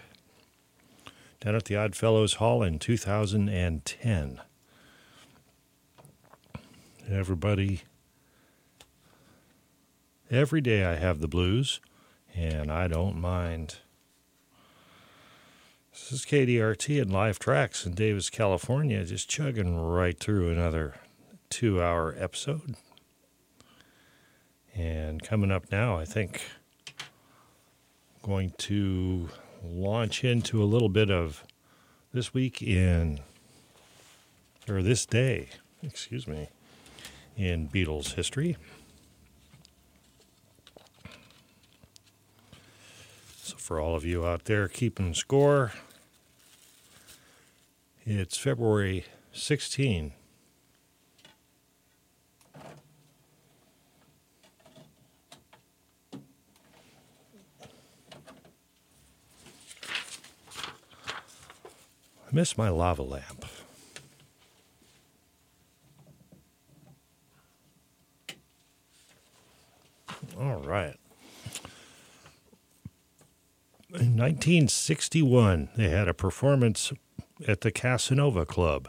[1.40, 4.40] Down at the Odd Fellows Hall in 2010.
[7.10, 7.82] Everybody,
[10.30, 11.80] every day I have the blues,
[12.34, 13.76] and I don't mind.
[15.92, 20.94] This is KDRT and Live Tracks in Davis, California, just chugging right through another
[21.50, 22.76] two hour episode.
[24.74, 26.42] And coming up now, I think
[28.22, 29.28] going to
[29.64, 31.44] launch into a little bit of
[32.12, 33.20] this week in,
[34.68, 35.48] or this day,
[35.82, 36.48] excuse me,
[37.36, 38.56] in Beatles history.
[43.42, 45.72] So, for all of you out there keeping score,
[48.04, 50.12] it's February 16.
[62.32, 63.44] I miss my lava lamp.
[70.38, 70.96] All right.
[73.90, 76.92] In 1961, they had a performance
[77.46, 78.88] at the Casanova Club.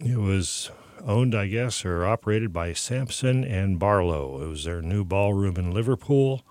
[0.00, 0.72] It was
[1.04, 4.42] owned, I guess, or operated by Sampson and Barlow.
[4.42, 6.42] It was their new ballroom in Liverpool.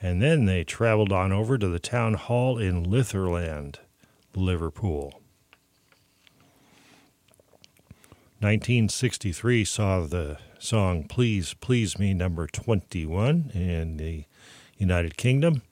[0.00, 3.76] And then they traveled on over to the town hall in Litherland,
[4.34, 5.20] Liverpool.
[8.40, 14.26] 1963 saw the song Please Please Me number 21 in the
[14.76, 15.62] United Kingdom.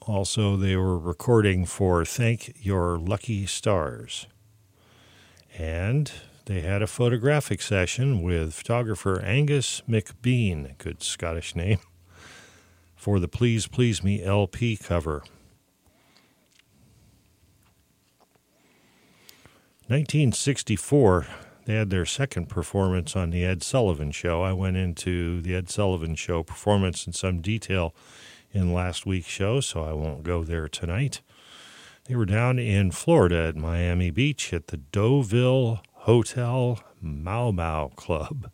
[0.00, 4.26] Also, they were recording for Thank Your Lucky Stars.
[5.58, 6.10] And
[6.46, 11.80] they had a photographic session with photographer Angus McBean, good Scottish name,
[12.94, 15.24] for the Please Please Me LP cover.
[19.88, 21.26] 1964,
[21.64, 24.42] they had their second performance on the Ed Sullivan Show.
[24.42, 27.92] I went into the Ed Sullivan Show performance in some detail
[28.52, 31.22] in last week's show, so I won't go there tonight.
[32.04, 38.50] They were down in Florida at Miami Beach at the Deauville Hotel Mau Mau Club.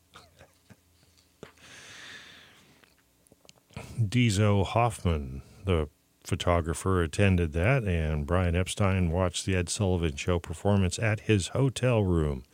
[4.03, 5.91] Dezo Hoffmann, the
[6.25, 12.03] photographer, attended that, and Brian Epstein watched the Ed Sullivan Show performance at his hotel
[12.03, 12.45] room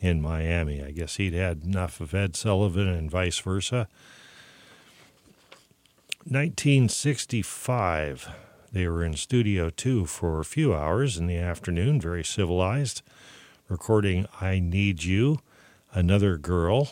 [0.00, 0.82] in Miami.
[0.82, 3.88] I guess he'd had enough of Ed Sullivan and vice versa.
[6.24, 8.30] 1965,
[8.72, 13.02] they were in Studio 2 for a few hours in the afternoon, very civilized,
[13.68, 15.40] recording I Need You,
[15.92, 16.90] Another Girl.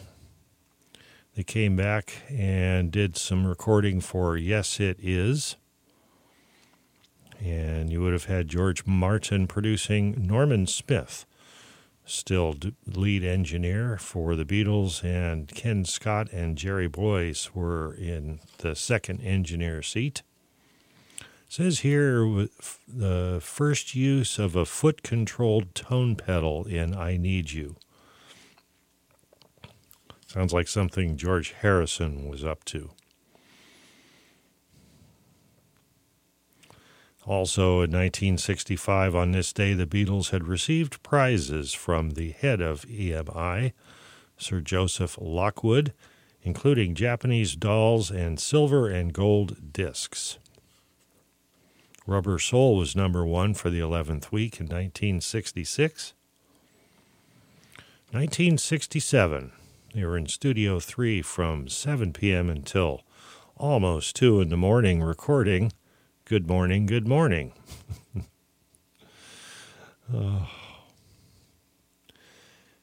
[1.37, 5.57] They came back and did some recording for Yes It Is.
[7.41, 11.27] And you would have had George Martin producing Norman Smith
[12.05, 12.55] still
[12.87, 19.21] lead engineer for the Beatles, and Ken Scott and Jerry Boys were in the second
[19.23, 20.23] engineer seat.
[21.49, 22.49] Says here
[22.89, 27.77] the first use of a foot controlled tone pedal in I Need You.
[30.27, 32.91] Sounds like something George Harrison was up to.
[37.27, 42.85] Also, in 1965, on this day, the Beatles had received prizes from the head of
[42.87, 43.73] EMI,
[44.37, 45.95] Sir Joseph Lockwood,
[46.43, 50.39] including Japanese dolls and silver and gold discs.
[52.07, 56.13] Rubber Soul was number one for the 11th week in 1966.
[58.11, 59.53] 1967,
[59.95, 62.51] they were in Studio 3 from 7 p.m.
[62.51, 63.03] until
[63.57, 65.73] almost 2 in the morning recording
[66.27, 67.53] Good morning, good morning.
[70.15, 70.49] oh.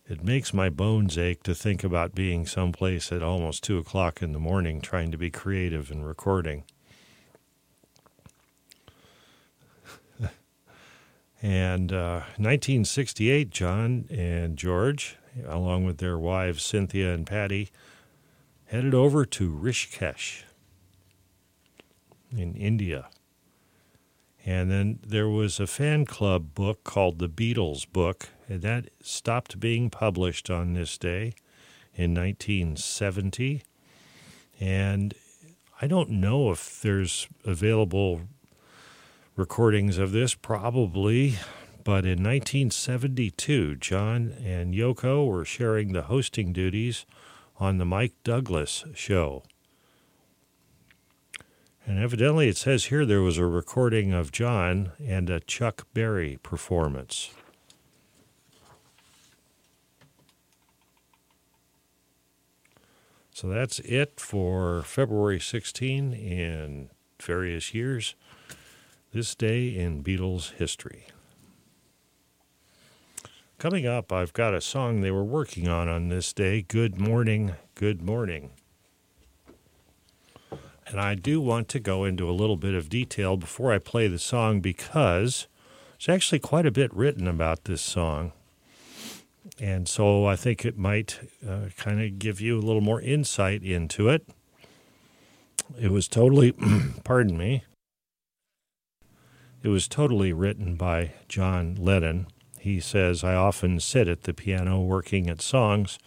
[0.07, 4.32] It makes my bones ache to think about being someplace at almost 2 o'clock in
[4.34, 6.65] the morning trying to be creative and recording.
[11.41, 17.69] And uh, 1968, John and George, along with their wives Cynthia and Pattie,
[18.65, 20.43] headed over to Rishikesh
[22.35, 23.09] in India.
[24.45, 29.59] And then there was a fan club book called The Beatles Book, and that stopped
[29.59, 31.33] being published on this day
[31.95, 33.63] in 1970.
[34.59, 35.13] And
[35.81, 38.21] I don't know if there's available
[39.41, 41.31] recordings of this, probably,
[41.83, 47.07] but in 1972, John and Yoko were sharing the hosting duties
[47.57, 49.41] on the Mike Douglas show.
[51.87, 56.37] And evidently, it says here there was a recording of John and a Chuck Berry
[56.43, 57.31] performance.
[63.33, 68.13] So that's it for February 16 in various years.
[69.14, 71.07] This day in Beatles history.
[73.57, 77.55] Coming up, I've got a song they were working on on this day Good Morning,
[77.76, 78.51] Good Morning.
[80.88, 84.07] And I do want to go into a little bit of detail before I play
[84.07, 85.45] the song because
[85.99, 88.32] there's actually quite a bit written about this song.
[89.59, 93.62] And so I think it might uh, kind of give you a little more insight
[93.62, 94.26] into it.
[95.78, 96.53] It was totally,
[97.03, 97.66] pardon me,
[99.64, 102.28] it was totally written by John Lennon.
[102.59, 105.99] He says, I often sit at the piano working at songs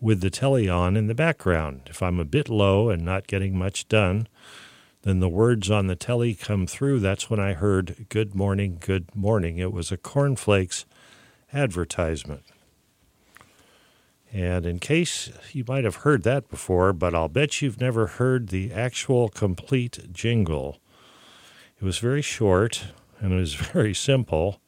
[0.00, 1.82] with the telly on in the background.
[1.86, 4.28] If I'm a bit low and not getting much done,
[5.02, 7.00] then the words on the telly come through.
[7.00, 9.58] That's when I heard Good Morning, Good Morning.
[9.58, 10.84] It was a cornflakes
[11.52, 12.42] advertisement.
[14.32, 18.48] And in case you might have heard that before, but I'll bet you've never heard
[18.48, 20.80] the actual complete jingle.
[21.84, 22.86] It was very short
[23.20, 24.58] and it was very simple.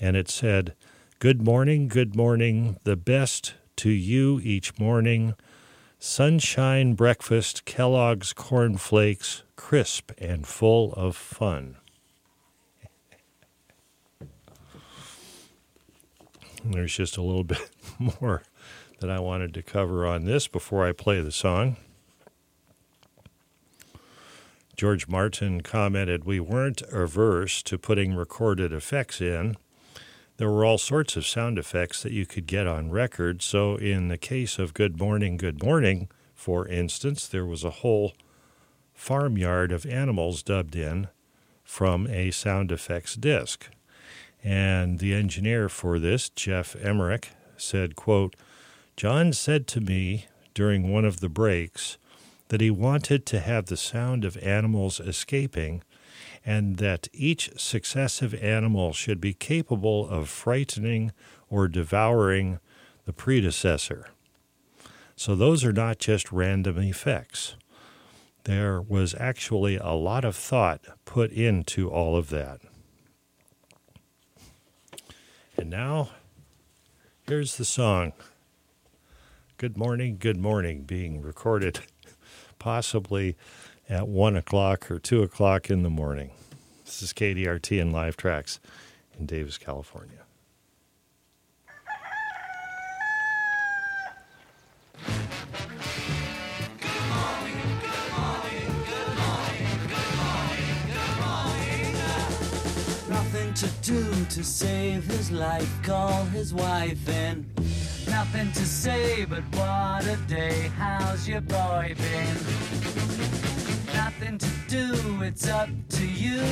[0.00, 0.74] And it said,
[1.18, 5.34] Good morning, good morning, the best to you each morning.
[5.98, 11.76] Sunshine breakfast, Kellogg's Corn Flakes, crisp and full of fun.
[16.64, 18.44] There's just a little bit more
[19.00, 21.76] that I wanted to cover on this before I play the song.
[24.80, 29.58] George Martin commented, We weren't averse to putting recorded effects in
[30.38, 33.42] there were all sorts of sound effects that you could get on record.
[33.42, 38.14] So, in the case of Good Morning, Good Morning, for instance, there was a whole
[38.94, 41.08] farmyard of animals dubbed in
[41.62, 43.68] from a sound effects disc.
[44.42, 48.34] And the engineer for this, Geoff Emerick, said, quote,
[48.96, 50.24] John said to me
[50.54, 51.98] during one of the breaks
[52.50, 55.82] that he wanted to have the sound of animals escaping
[56.44, 61.12] and that each successive animal should be capable of frightening
[61.48, 62.58] or devouring
[63.04, 64.08] the predecessor.
[65.14, 67.54] So those are not just random effects.
[68.44, 72.62] There was actually a lot of thought put into all of that.
[75.56, 76.10] And now,
[77.28, 78.12] here's the song
[79.56, 81.80] Good Morning, Good Morning, being recorded
[82.60, 83.36] possibly
[83.88, 86.30] at 1 o'clock or 2 o'clock in the morning.
[86.84, 88.60] This is KDRT and Live Tracks
[89.18, 90.18] in Davis, California.
[95.04, 101.94] Good morning, good morning, good morning, good morning, good morning.
[103.08, 107.50] Nothing to do to save his life, call his wife in.
[108.10, 112.36] Nothing to say, but what a day, how's your boy been?
[113.94, 116.42] Nothing to do, it's up to you.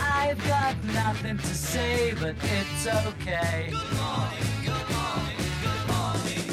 [0.00, 3.70] I've got nothing to say, but it's okay.
[3.70, 6.46] Good morning, good morning, good morning.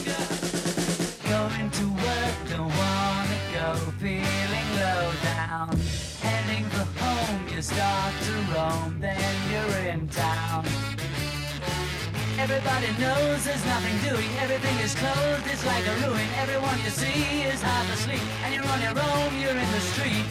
[1.30, 5.78] Going to work, don't wanna go, feeling low down.
[6.22, 10.66] Heading for home, you start to roam, then you're in town.
[12.40, 16.26] Everybody knows there's nothing doing, everything is closed, it's like a ruin.
[16.38, 20.26] Everyone you see is half asleep, and you're on your own, you're in the street.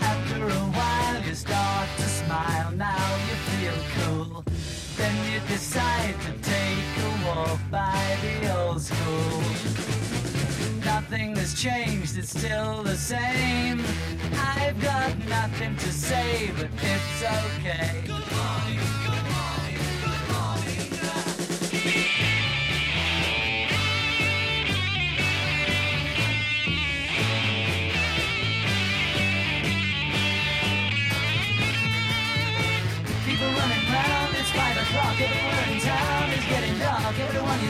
[0.00, 4.44] After a while, you start to smile, now you feel cool.
[4.96, 9.42] Then you decide to take a walk by the old school.
[10.82, 13.84] Nothing has changed, it's still the same.
[14.56, 18.00] I've got nothing to say, but it's okay.
[18.06, 18.80] Good morning,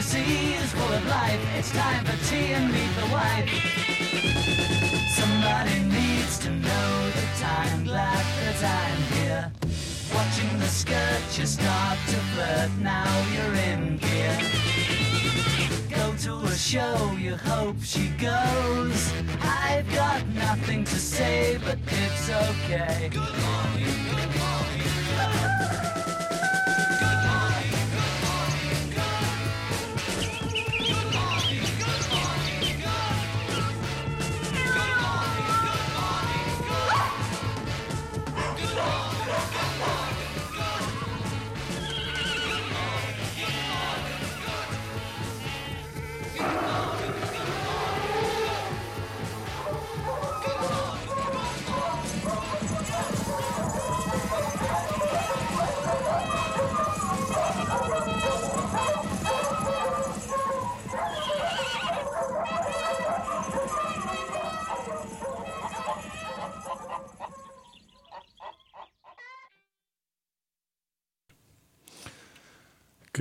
[0.05, 1.39] Is full of life.
[1.57, 3.49] It's time for tea and meet the wife.
[5.09, 9.51] Somebody needs to know the time, glad that I'm here.
[10.13, 14.37] Watching the skirt, you start to flirt, now you're in gear.
[15.89, 19.13] Go to a show, you hope she goes.
[19.41, 23.09] I've got nothing to say, but it's okay.
[23.09, 24.52] Good morning, good morning.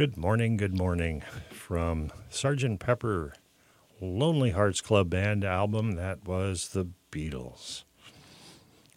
[0.03, 1.22] Good morning, good morning
[1.53, 3.34] from Sergeant Pepper
[4.00, 7.84] Lonely Hearts Club Band album that was The Beatles.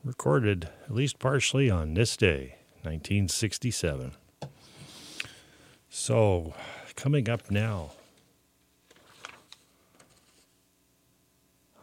[0.03, 4.13] Recorded at least partially on this day, 1967.
[5.91, 6.55] So,
[6.95, 7.91] coming up now,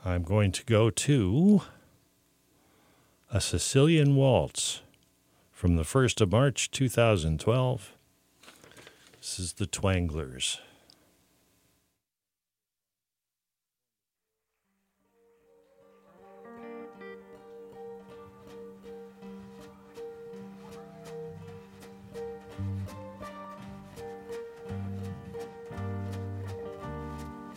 [0.04, 1.62] I'm going to go to
[3.32, 4.82] a Sicilian Waltz
[5.52, 7.92] from the 1st of March 2012.
[9.22, 10.58] This is the Twanglers.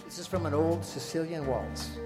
[0.06, 1.98] This is from an old Sicilian waltz.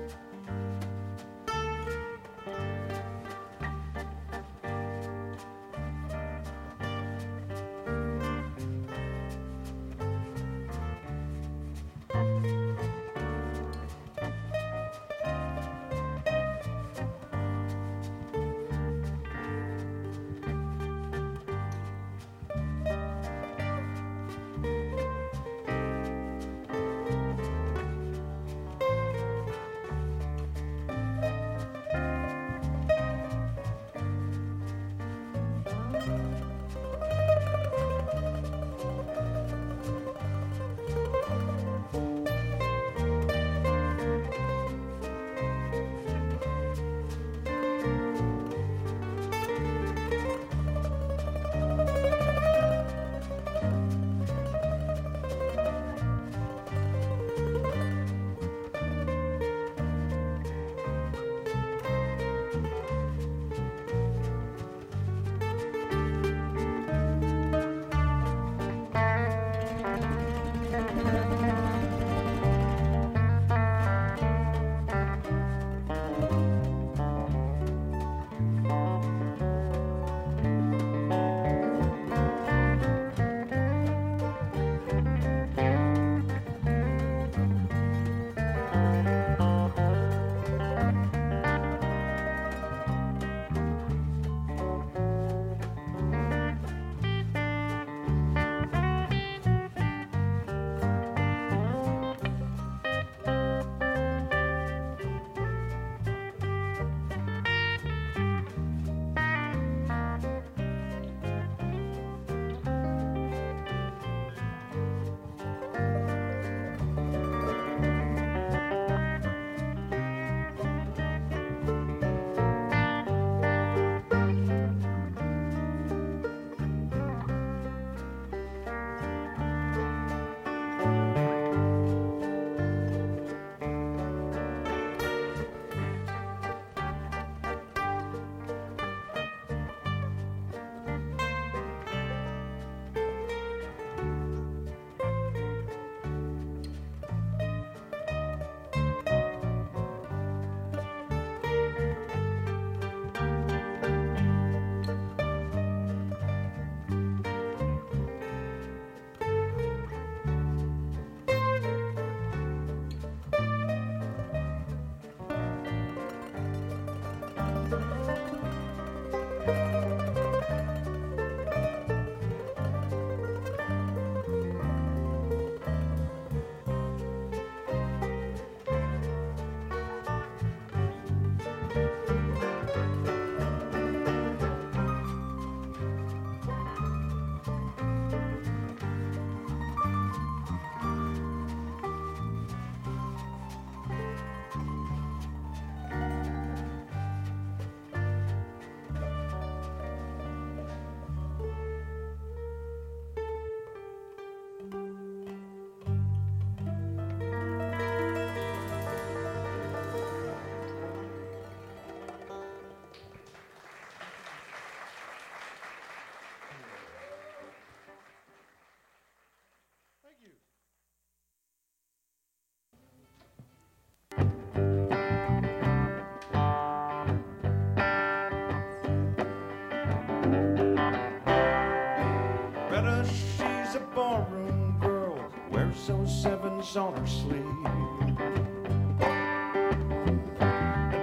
[233.99, 235.19] Barroom girl
[235.51, 237.43] wears those sevens on her sleeve.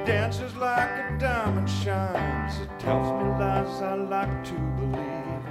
[0.07, 2.59] Dances like a diamond shines.
[2.61, 5.44] It tells me lies I like to believe.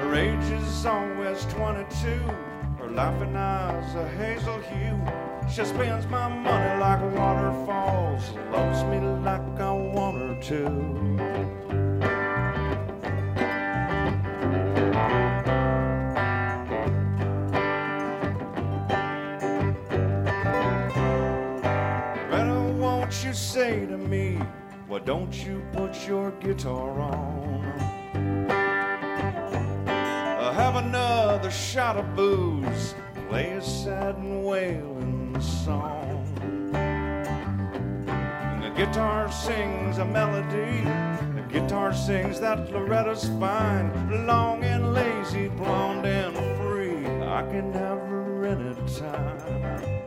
[0.00, 2.08] Her age is always 22.
[2.78, 5.00] Her laughing eyes a hazel hue.
[5.50, 8.22] She spends my money like waterfalls.
[8.52, 11.17] Loves me like I want her to.
[25.08, 27.64] Don't you put your guitar on?
[29.88, 32.94] Uh, have another shot of booze,
[33.30, 36.26] play a sad and wailing song.
[38.06, 40.84] And The guitar sings a melody,
[41.40, 47.06] the guitar sings that Loretta's fine, long and lazy, blonde and free.
[47.24, 49.97] I can have her anytime.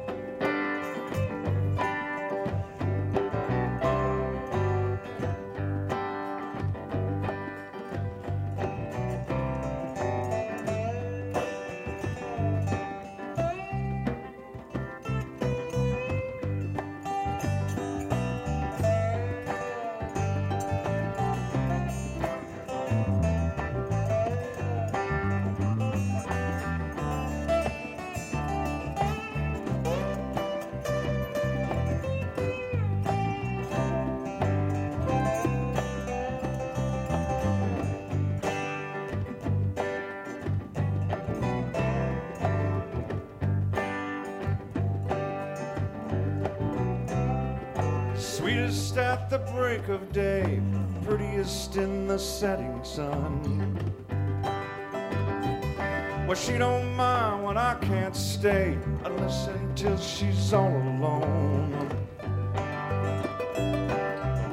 [51.41, 53.75] In the setting sun.
[56.27, 58.77] Well, she don't mind when I can't stay.
[59.03, 61.89] I listen till she's all alone.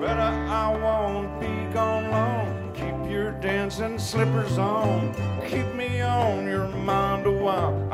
[0.01, 2.73] Better I won't be gone long.
[2.73, 5.15] Keep your dancing slippers on.
[5.47, 7.88] Keep me on your mind a while.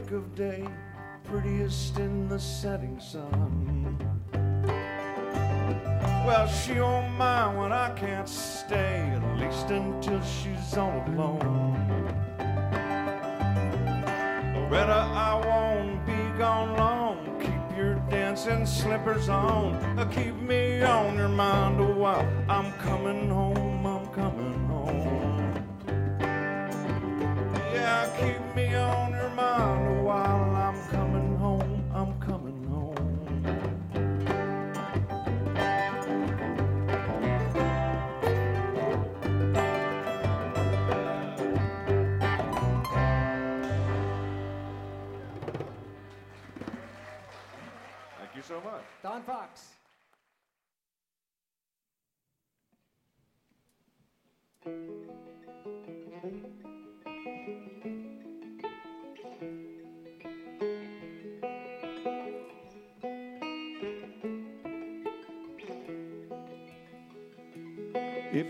[0.00, 0.66] Break of day,
[1.24, 3.98] prettiest in the setting sun.
[6.26, 12.14] Well, she don't mind when I can't stay, at least until she's all alone.
[14.54, 17.38] Loretta, I won't be gone long.
[17.40, 20.08] Keep your dancing slippers on.
[20.12, 22.26] Keep me on your mind a while.
[22.48, 22.72] I'm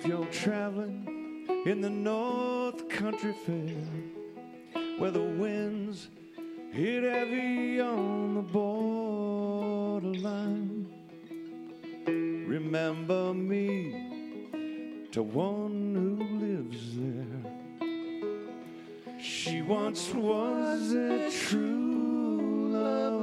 [0.00, 3.84] If you're traveling in the North Country Fair,
[4.96, 6.08] where the winds
[6.72, 8.40] hit heavy on the
[10.00, 10.06] borderline,
[12.06, 16.16] remember me to one who
[16.46, 17.44] lives there.
[19.20, 23.19] She once was a true love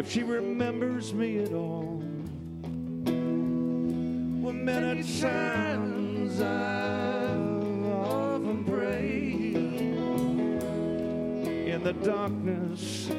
[0.00, 2.02] if she remembers me at all.
[4.42, 7.60] Well, many times I've
[8.64, 9.56] prayed
[11.66, 13.10] in the darkness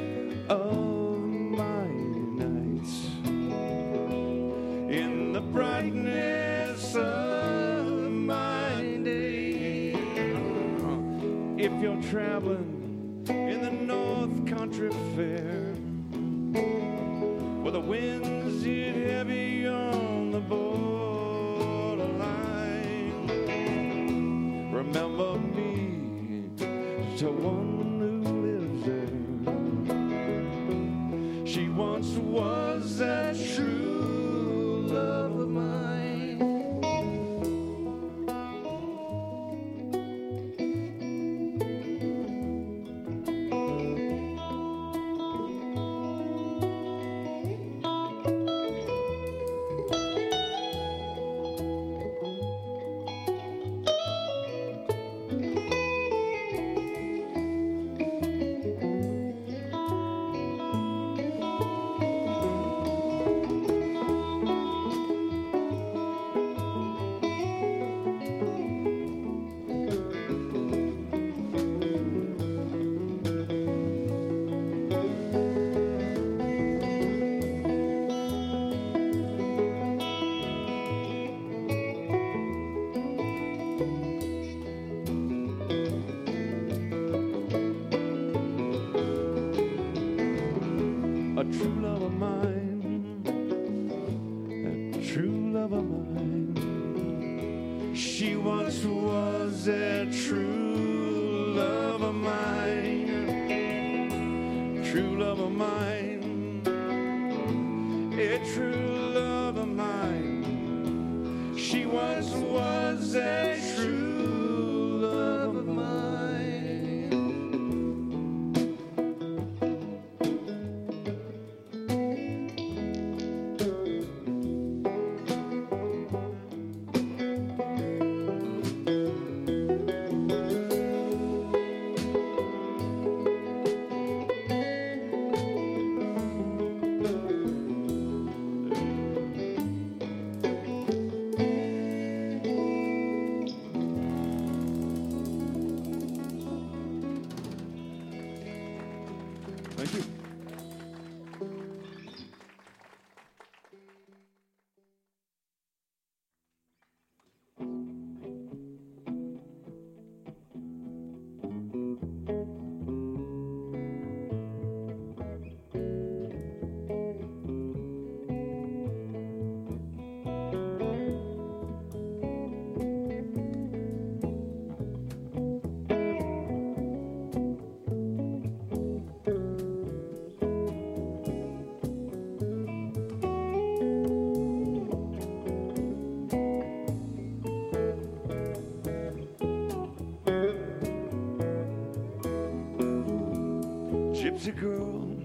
[194.52, 195.18] Georgia girl,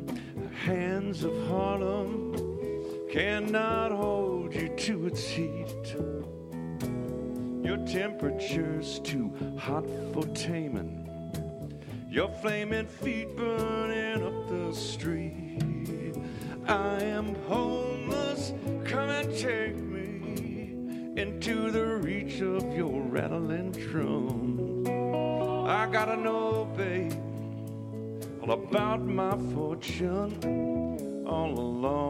[0.64, 2.34] hands of Harlem
[3.10, 5.96] cannot hold you to its heat.
[7.62, 11.08] Your temperature's too hot for taming.
[12.08, 16.14] Your flaming feet burning up the street.
[16.66, 18.52] I am homeless,
[18.84, 24.86] come and take me into the reach of your rattling drum.
[25.68, 27.05] I gotta know, baby
[28.46, 32.05] all about my fortune all along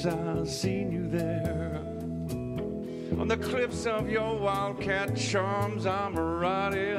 [0.00, 1.82] since I seen you there.
[3.20, 6.89] On the cliffs of your wildcat charms, I'm riding,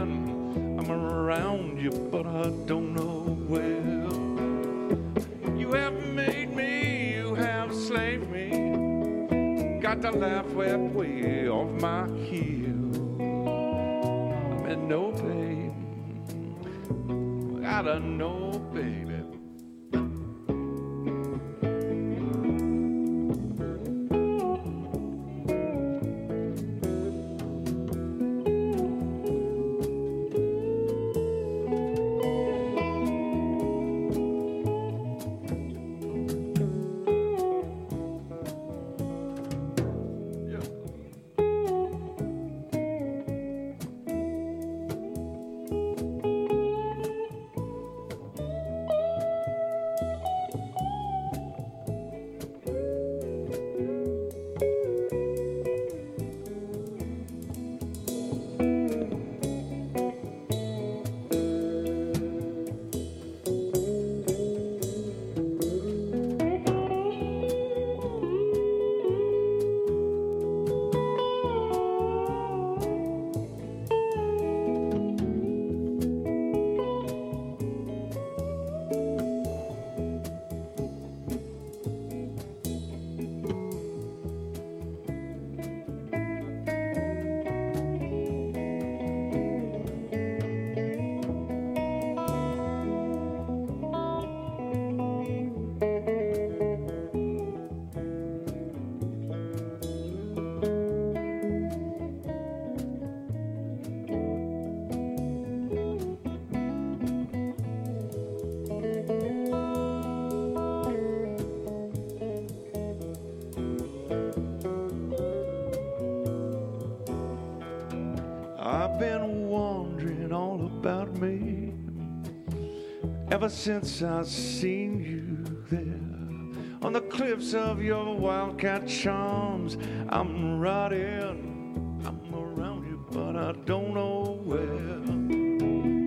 [123.42, 129.80] ever since I seen you there on the cliffs of your wildcat charms.
[130.10, 135.02] I'm riding, I'm around you, but I don't know where.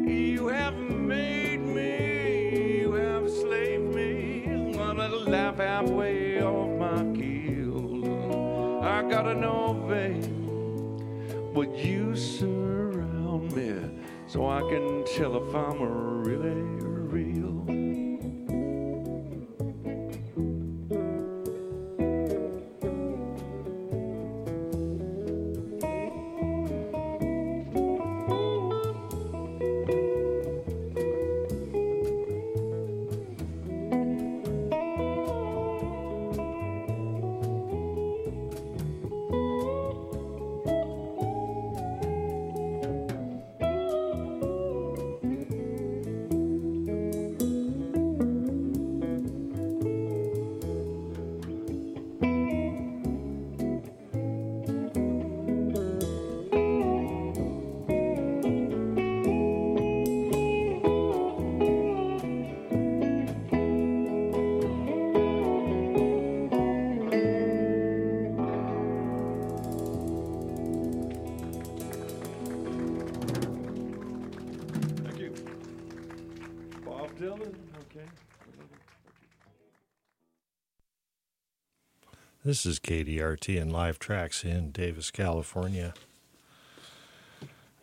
[0.08, 8.80] You have made me, you have slaved me, gonna laugh halfway off my keel.
[8.80, 10.22] I gotta know, babe.
[11.56, 13.74] Would you surround me
[14.28, 15.82] so I can tell if I'm
[16.22, 16.53] really
[82.44, 85.94] This is KDRT and live tracks in Davis, California.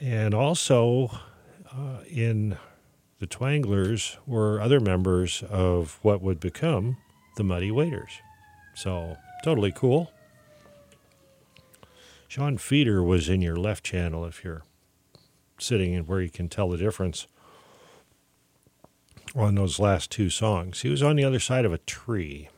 [0.00, 1.10] and also
[1.72, 2.56] uh, in
[3.18, 6.96] the Twanglers were other members of what would become
[7.36, 8.20] the Muddy Waiters.
[8.74, 10.12] So, totally cool.
[12.28, 14.62] Sean Feeder was in your left channel if you're
[15.58, 17.26] sitting in where you can tell the difference
[19.34, 20.82] on those last two songs.
[20.82, 22.48] He was on the other side of a tree.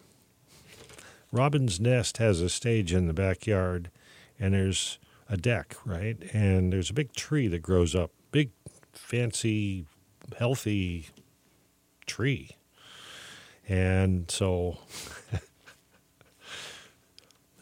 [1.33, 3.91] Robin's Nest has a stage in the backyard,
[4.39, 4.99] and there's
[5.29, 6.17] a deck, right?
[6.33, 8.51] And there's a big tree that grows up, big,
[8.93, 9.87] fancy,
[10.39, 11.09] healthy
[12.07, 12.51] tree.
[13.69, 14.79] And so
[15.31, 15.41] there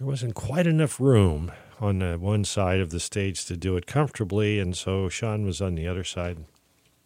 [0.06, 1.50] wasn't quite enough room
[1.80, 5.60] on the one side of the stage to do it comfortably, and so Sean was
[5.60, 6.44] on the other side.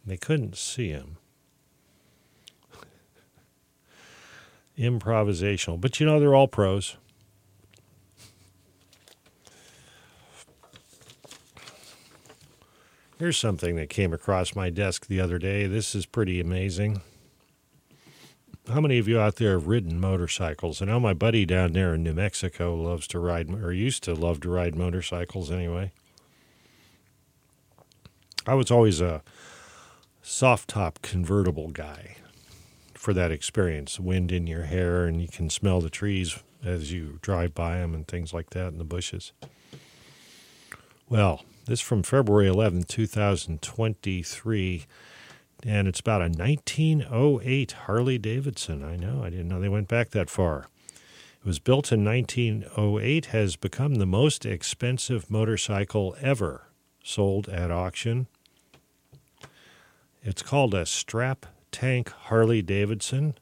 [0.04, 1.18] They couldn't see him.
[4.78, 6.96] Improvisational, but you know, they're all pros.
[13.18, 15.66] Here's something that came across my desk the other day.
[15.66, 17.00] This is pretty amazing.
[18.72, 20.80] How many of you out there have ridden motorcycles?
[20.80, 24.14] I know my buddy down there in New Mexico loves to ride, or used to
[24.14, 25.90] love to ride motorcycles anyway.
[28.46, 29.22] I was always a
[30.22, 32.18] soft top convertible guy
[33.08, 33.98] for that experience.
[33.98, 37.94] Wind in your hair, and you can smell the trees as you drive by them
[37.94, 39.32] and things like that in the bushes.
[41.08, 44.86] Well, this from February 11, 2023,
[45.64, 48.84] and it's about a 1908 Harley Davidson.
[48.84, 50.68] I know, I didn't know they went back that far.
[51.40, 56.66] It was built in 1908, has become the most expensive motorcycle ever
[57.02, 58.26] sold at auction.
[60.22, 63.34] It's called a strap tank Harley Davidson,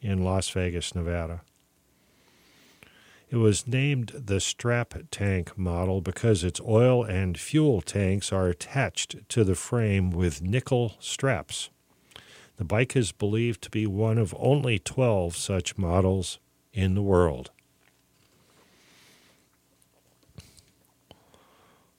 [0.00, 1.42] in Las Vegas, Nevada.
[3.30, 9.28] It was named the strap tank model because its oil and fuel tanks are attached
[9.28, 11.70] to the frame with nickel straps.
[12.56, 16.40] The bike is believed to be one of only 12 such models
[16.72, 17.52] in the world.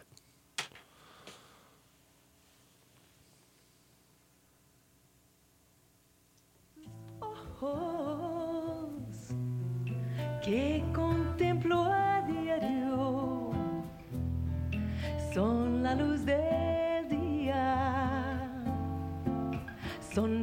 [20.13, 20.42] Son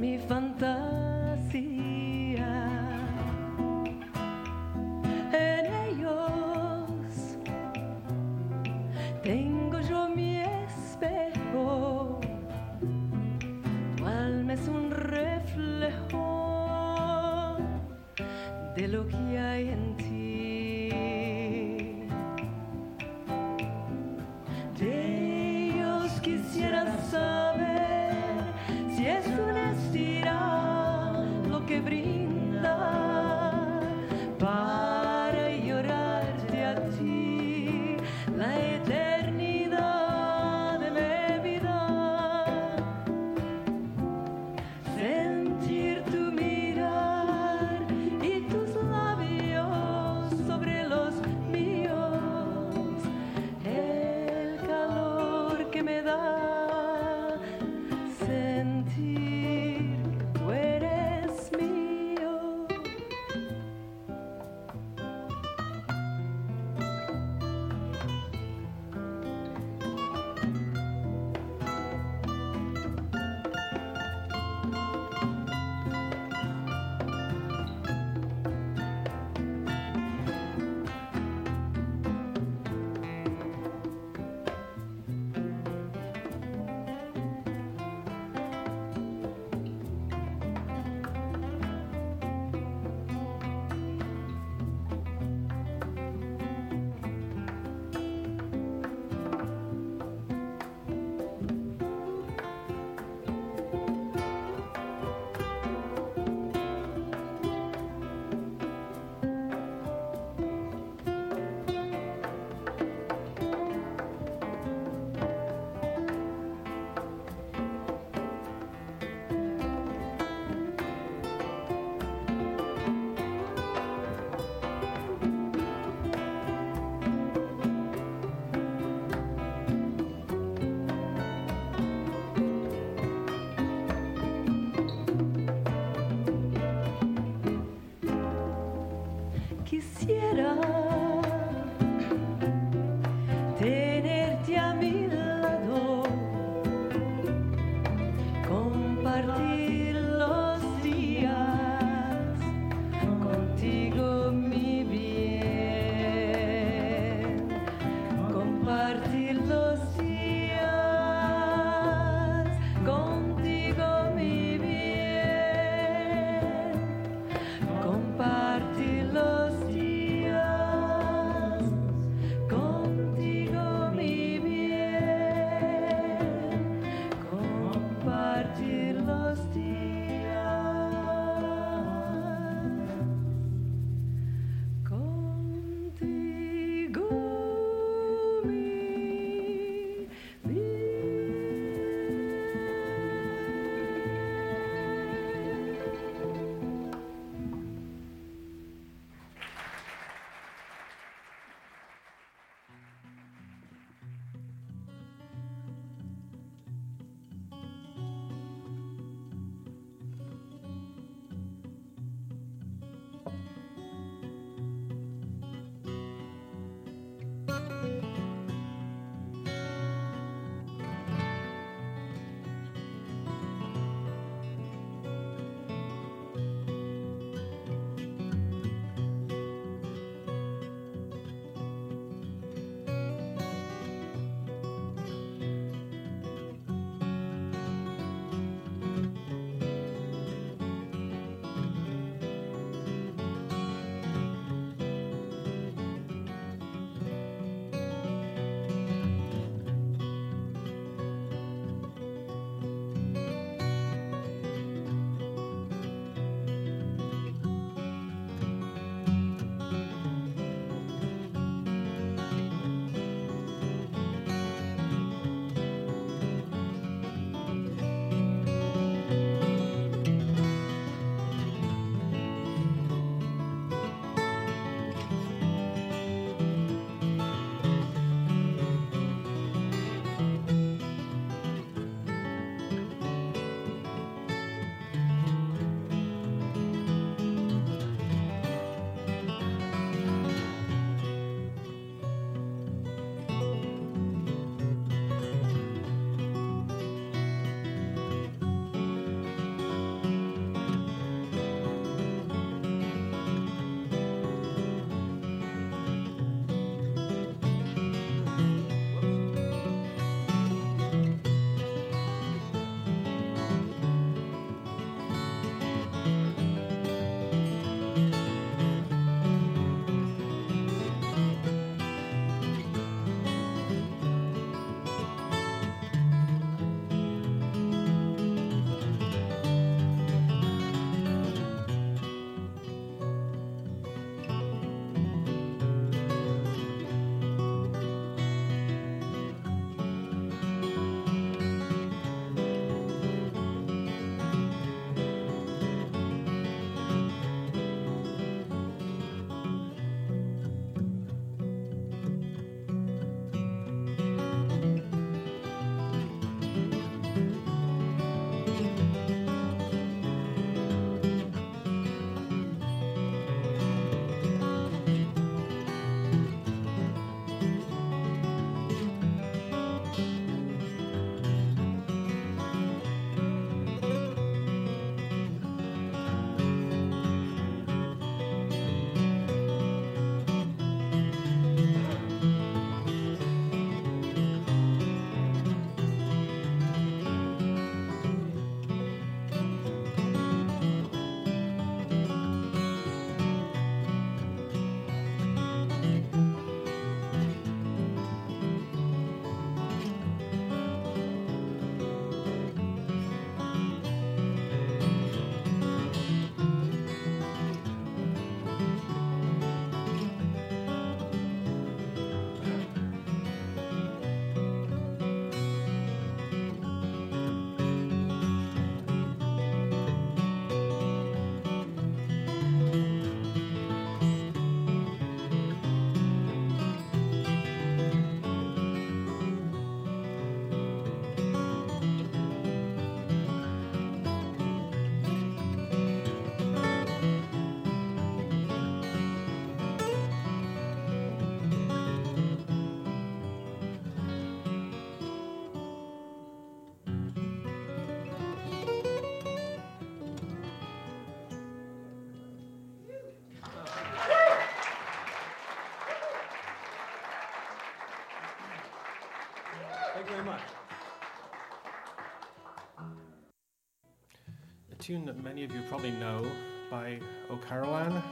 [464.91, 466.29] tune that many of you probably know
[466.69, 466.99] by
[467.31, 468.03] O'Carolan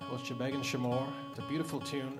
[0.00, 1.06] called Sheebeg and Sheemore.
[1.28, 2.18] It's a beautiful tune.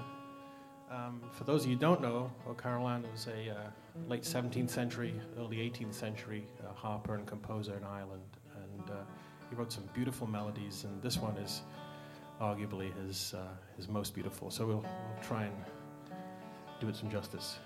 [0.90, 3.70] Um, for those of you who don't know, O'Carolan was a uh,
[4.08, 8.20] late 17th century, early 18th century uh, harper and composer in Ireland.
[8.54, 9.04] And uh,
[9.48, 11.62] he wrote some beautiful melodies, and this one is
[12.42, 14.50] arguably his, uh, his most beautiful.
[14.50, 15.54] So we'll, we'll try and
[16.78, 17.58] do it some justice.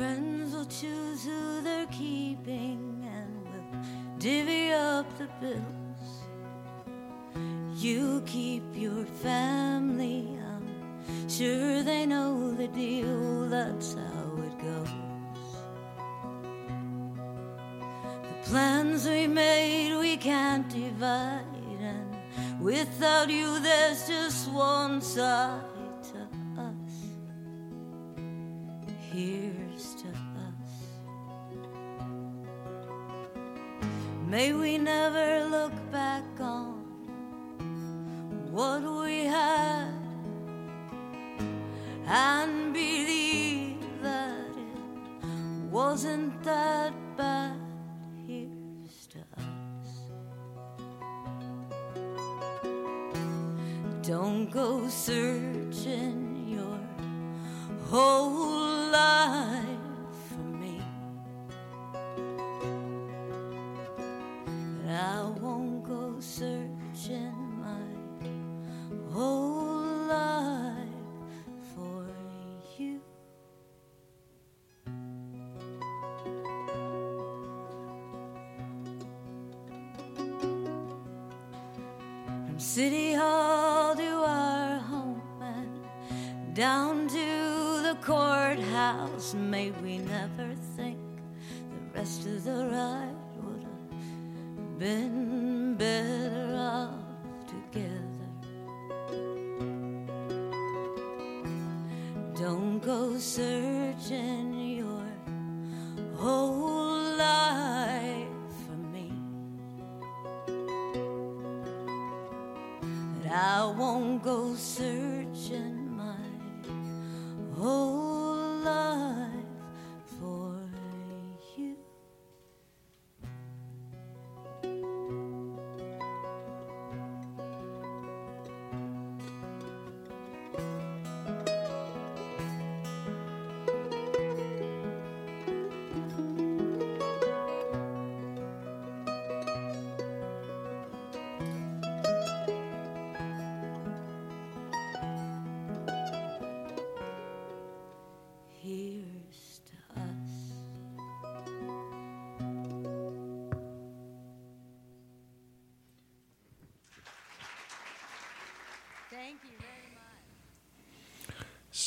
[0.00, 3.82] Friends will choose who they're keeping and will
[4.18, 6.06] divvy up the bills.
[7.76, 14.88] You keep your family, I'm sure they know the deal, that's how it goes.
[18.22, 21.44] The plans we made we can't divide,
[21.78, 22.16] and
[22.58, 25.69] without you, there's just one side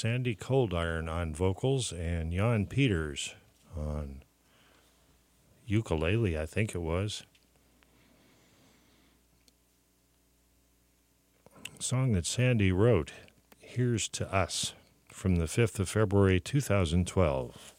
[0.03, 3.35] Sandy Coldiron on vocals and Jan Peters
[3.73, 4.21] on
[5.65, 7.23] ukulele, I think it was.
[11.79, 13.13] Song that Sandy wrote,
[13.59, 14.73] Here's to Us,
[15.07, 17.73] from the 5th of February 2012.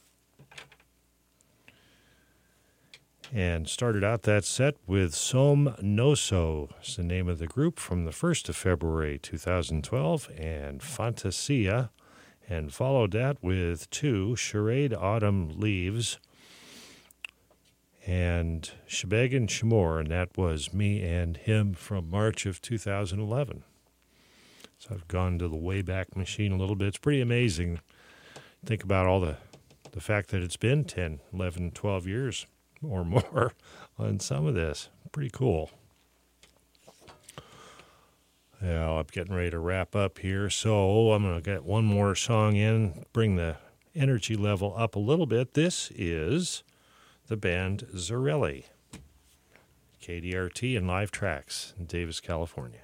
[3.34, 8.06] And started out that set with Som Noso, is the name of the group from
[8.06, 11.90] the 1st of February 2012, and Fantasia,
[12.49, 16.19] and followed that with two Charade Autumn Leaves
[18.07, 23.65] and Sheebeg and Sheemore, and that was me and him from March of 2011.
[24.79, 26.89] So I've gone to the Wayback Machine a little bit.
[26.89, 27.81] It's pretty amazing.
[28.65, 29.39] Think about all the,
[29.93, 32.47] the fact that it's been 10, 11, 12 years
[32.87, 33.53] or more
[33.99, 34.91] on some of this.
[35.12, 35.71] Pretty cool.
[38.65, 42.15] Yeah, I'm getting ready to wrap up here, so I'm going to get one more
[42.15, 43.57] song in, bring the
[43.95, 45.53] energy level up a little bit.
[45.53, 46.62] This is
[47.27, 48.65] the band Zarelli,
[50.03, 52.84] KDRT and live tracks in Davis, California.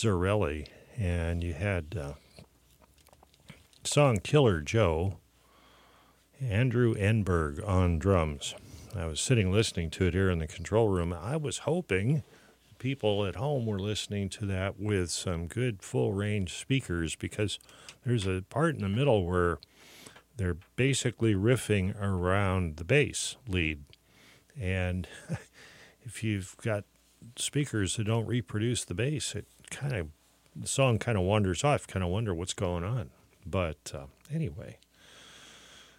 [0.00, 0.66] Zarelli,
[0.96, 2.12] and you had uh,
[3.84, 5.18] song Killer Joe,
[6.40, 8.54] Andrew Enberg on drums.
[8.96, 11.12] I was sitting listening to it here in the control room.
[11.12, 12.22] I was hoping
[12.78, 17.58] people at home were listening to that with some good full range speakers because
[18.06, 19.58] there's a part in the middle where
[20.38, 23.84] they're basically riffing around the bass lead.
[24.58, 25.06] And
[26.04, 26.84] if you've got
[27.36, 30.08] speakers that don't reproduce the bass, it kind of
[30.54, 31.86] the song kind of wanders off.
[31.86, 33.10] Kind of wonder what's going on.
[33.46, 34.78] But uh, anyway,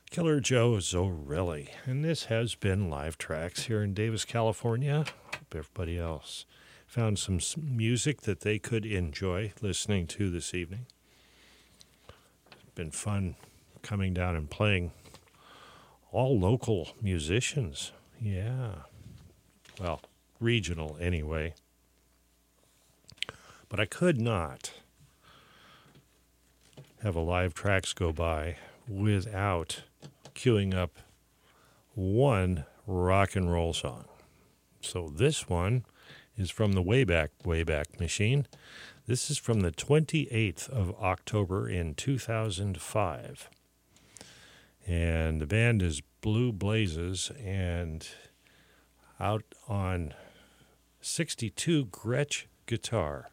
[0.09, 5.05] Killer Joe Zorelli, and this has been Live Tracks here in Davis, California.
[5.33, 6.45] Hope everybody else
[6.85, 10.85] found some music that they could enjoy listening to this evening.
[12.51, 13.35] It's been fun
[13.81, 14.91] coming down and playing
[16.11, 17.93] all local musicians.
[18.21, 18.73] Yeah.
[19.79, 20.01] Well,
[20.41, 21.53] regional anyway.
[23.71, 24.73] But I could not
[27.01, 29.83] have a live tracks go by without
[30.35, 30.97] queuing up
[31.95, 34.09] one rock and roll song.
[34.81, 35.85] So this one
[36.35, 38.45] is from the Wayback Wayback Machine.
[39.07, 43.49] This is from the 28th of October in 2005.
[44.85, 48.05] And the band is Blue Blazes and
[49.17, 50.13] out on
[50.99, 53.29] 62 Gretsch guitar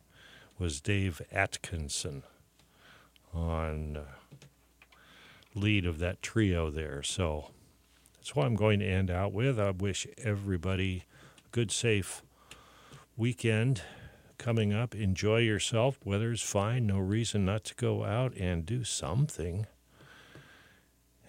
[0.58, 2.24] was Dave Atkinson
[3.32, 4.04] on uh,
[5.54, 7.02] lead of that trio there.
[7.02, 7.50] So
[8.16, 9.58] that's what I'm going to end out with.
[9.58, 11.04] I wish everybody
[11.46, 12.22] a good, safe
[13.16, 13.82] weekend
[14.38, 14.94] coming up.
[14.94, 15.98] Enjoy yourself.
[16.04, 16.86] Weather's fine.
[16.86, 19.66] No reason not to go out and do something.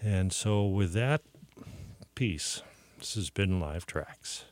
[0.02, 1.22] And so, with that,
[2.16, 2.62] peace.
[2.98, 4.46] This has been Live Tracks.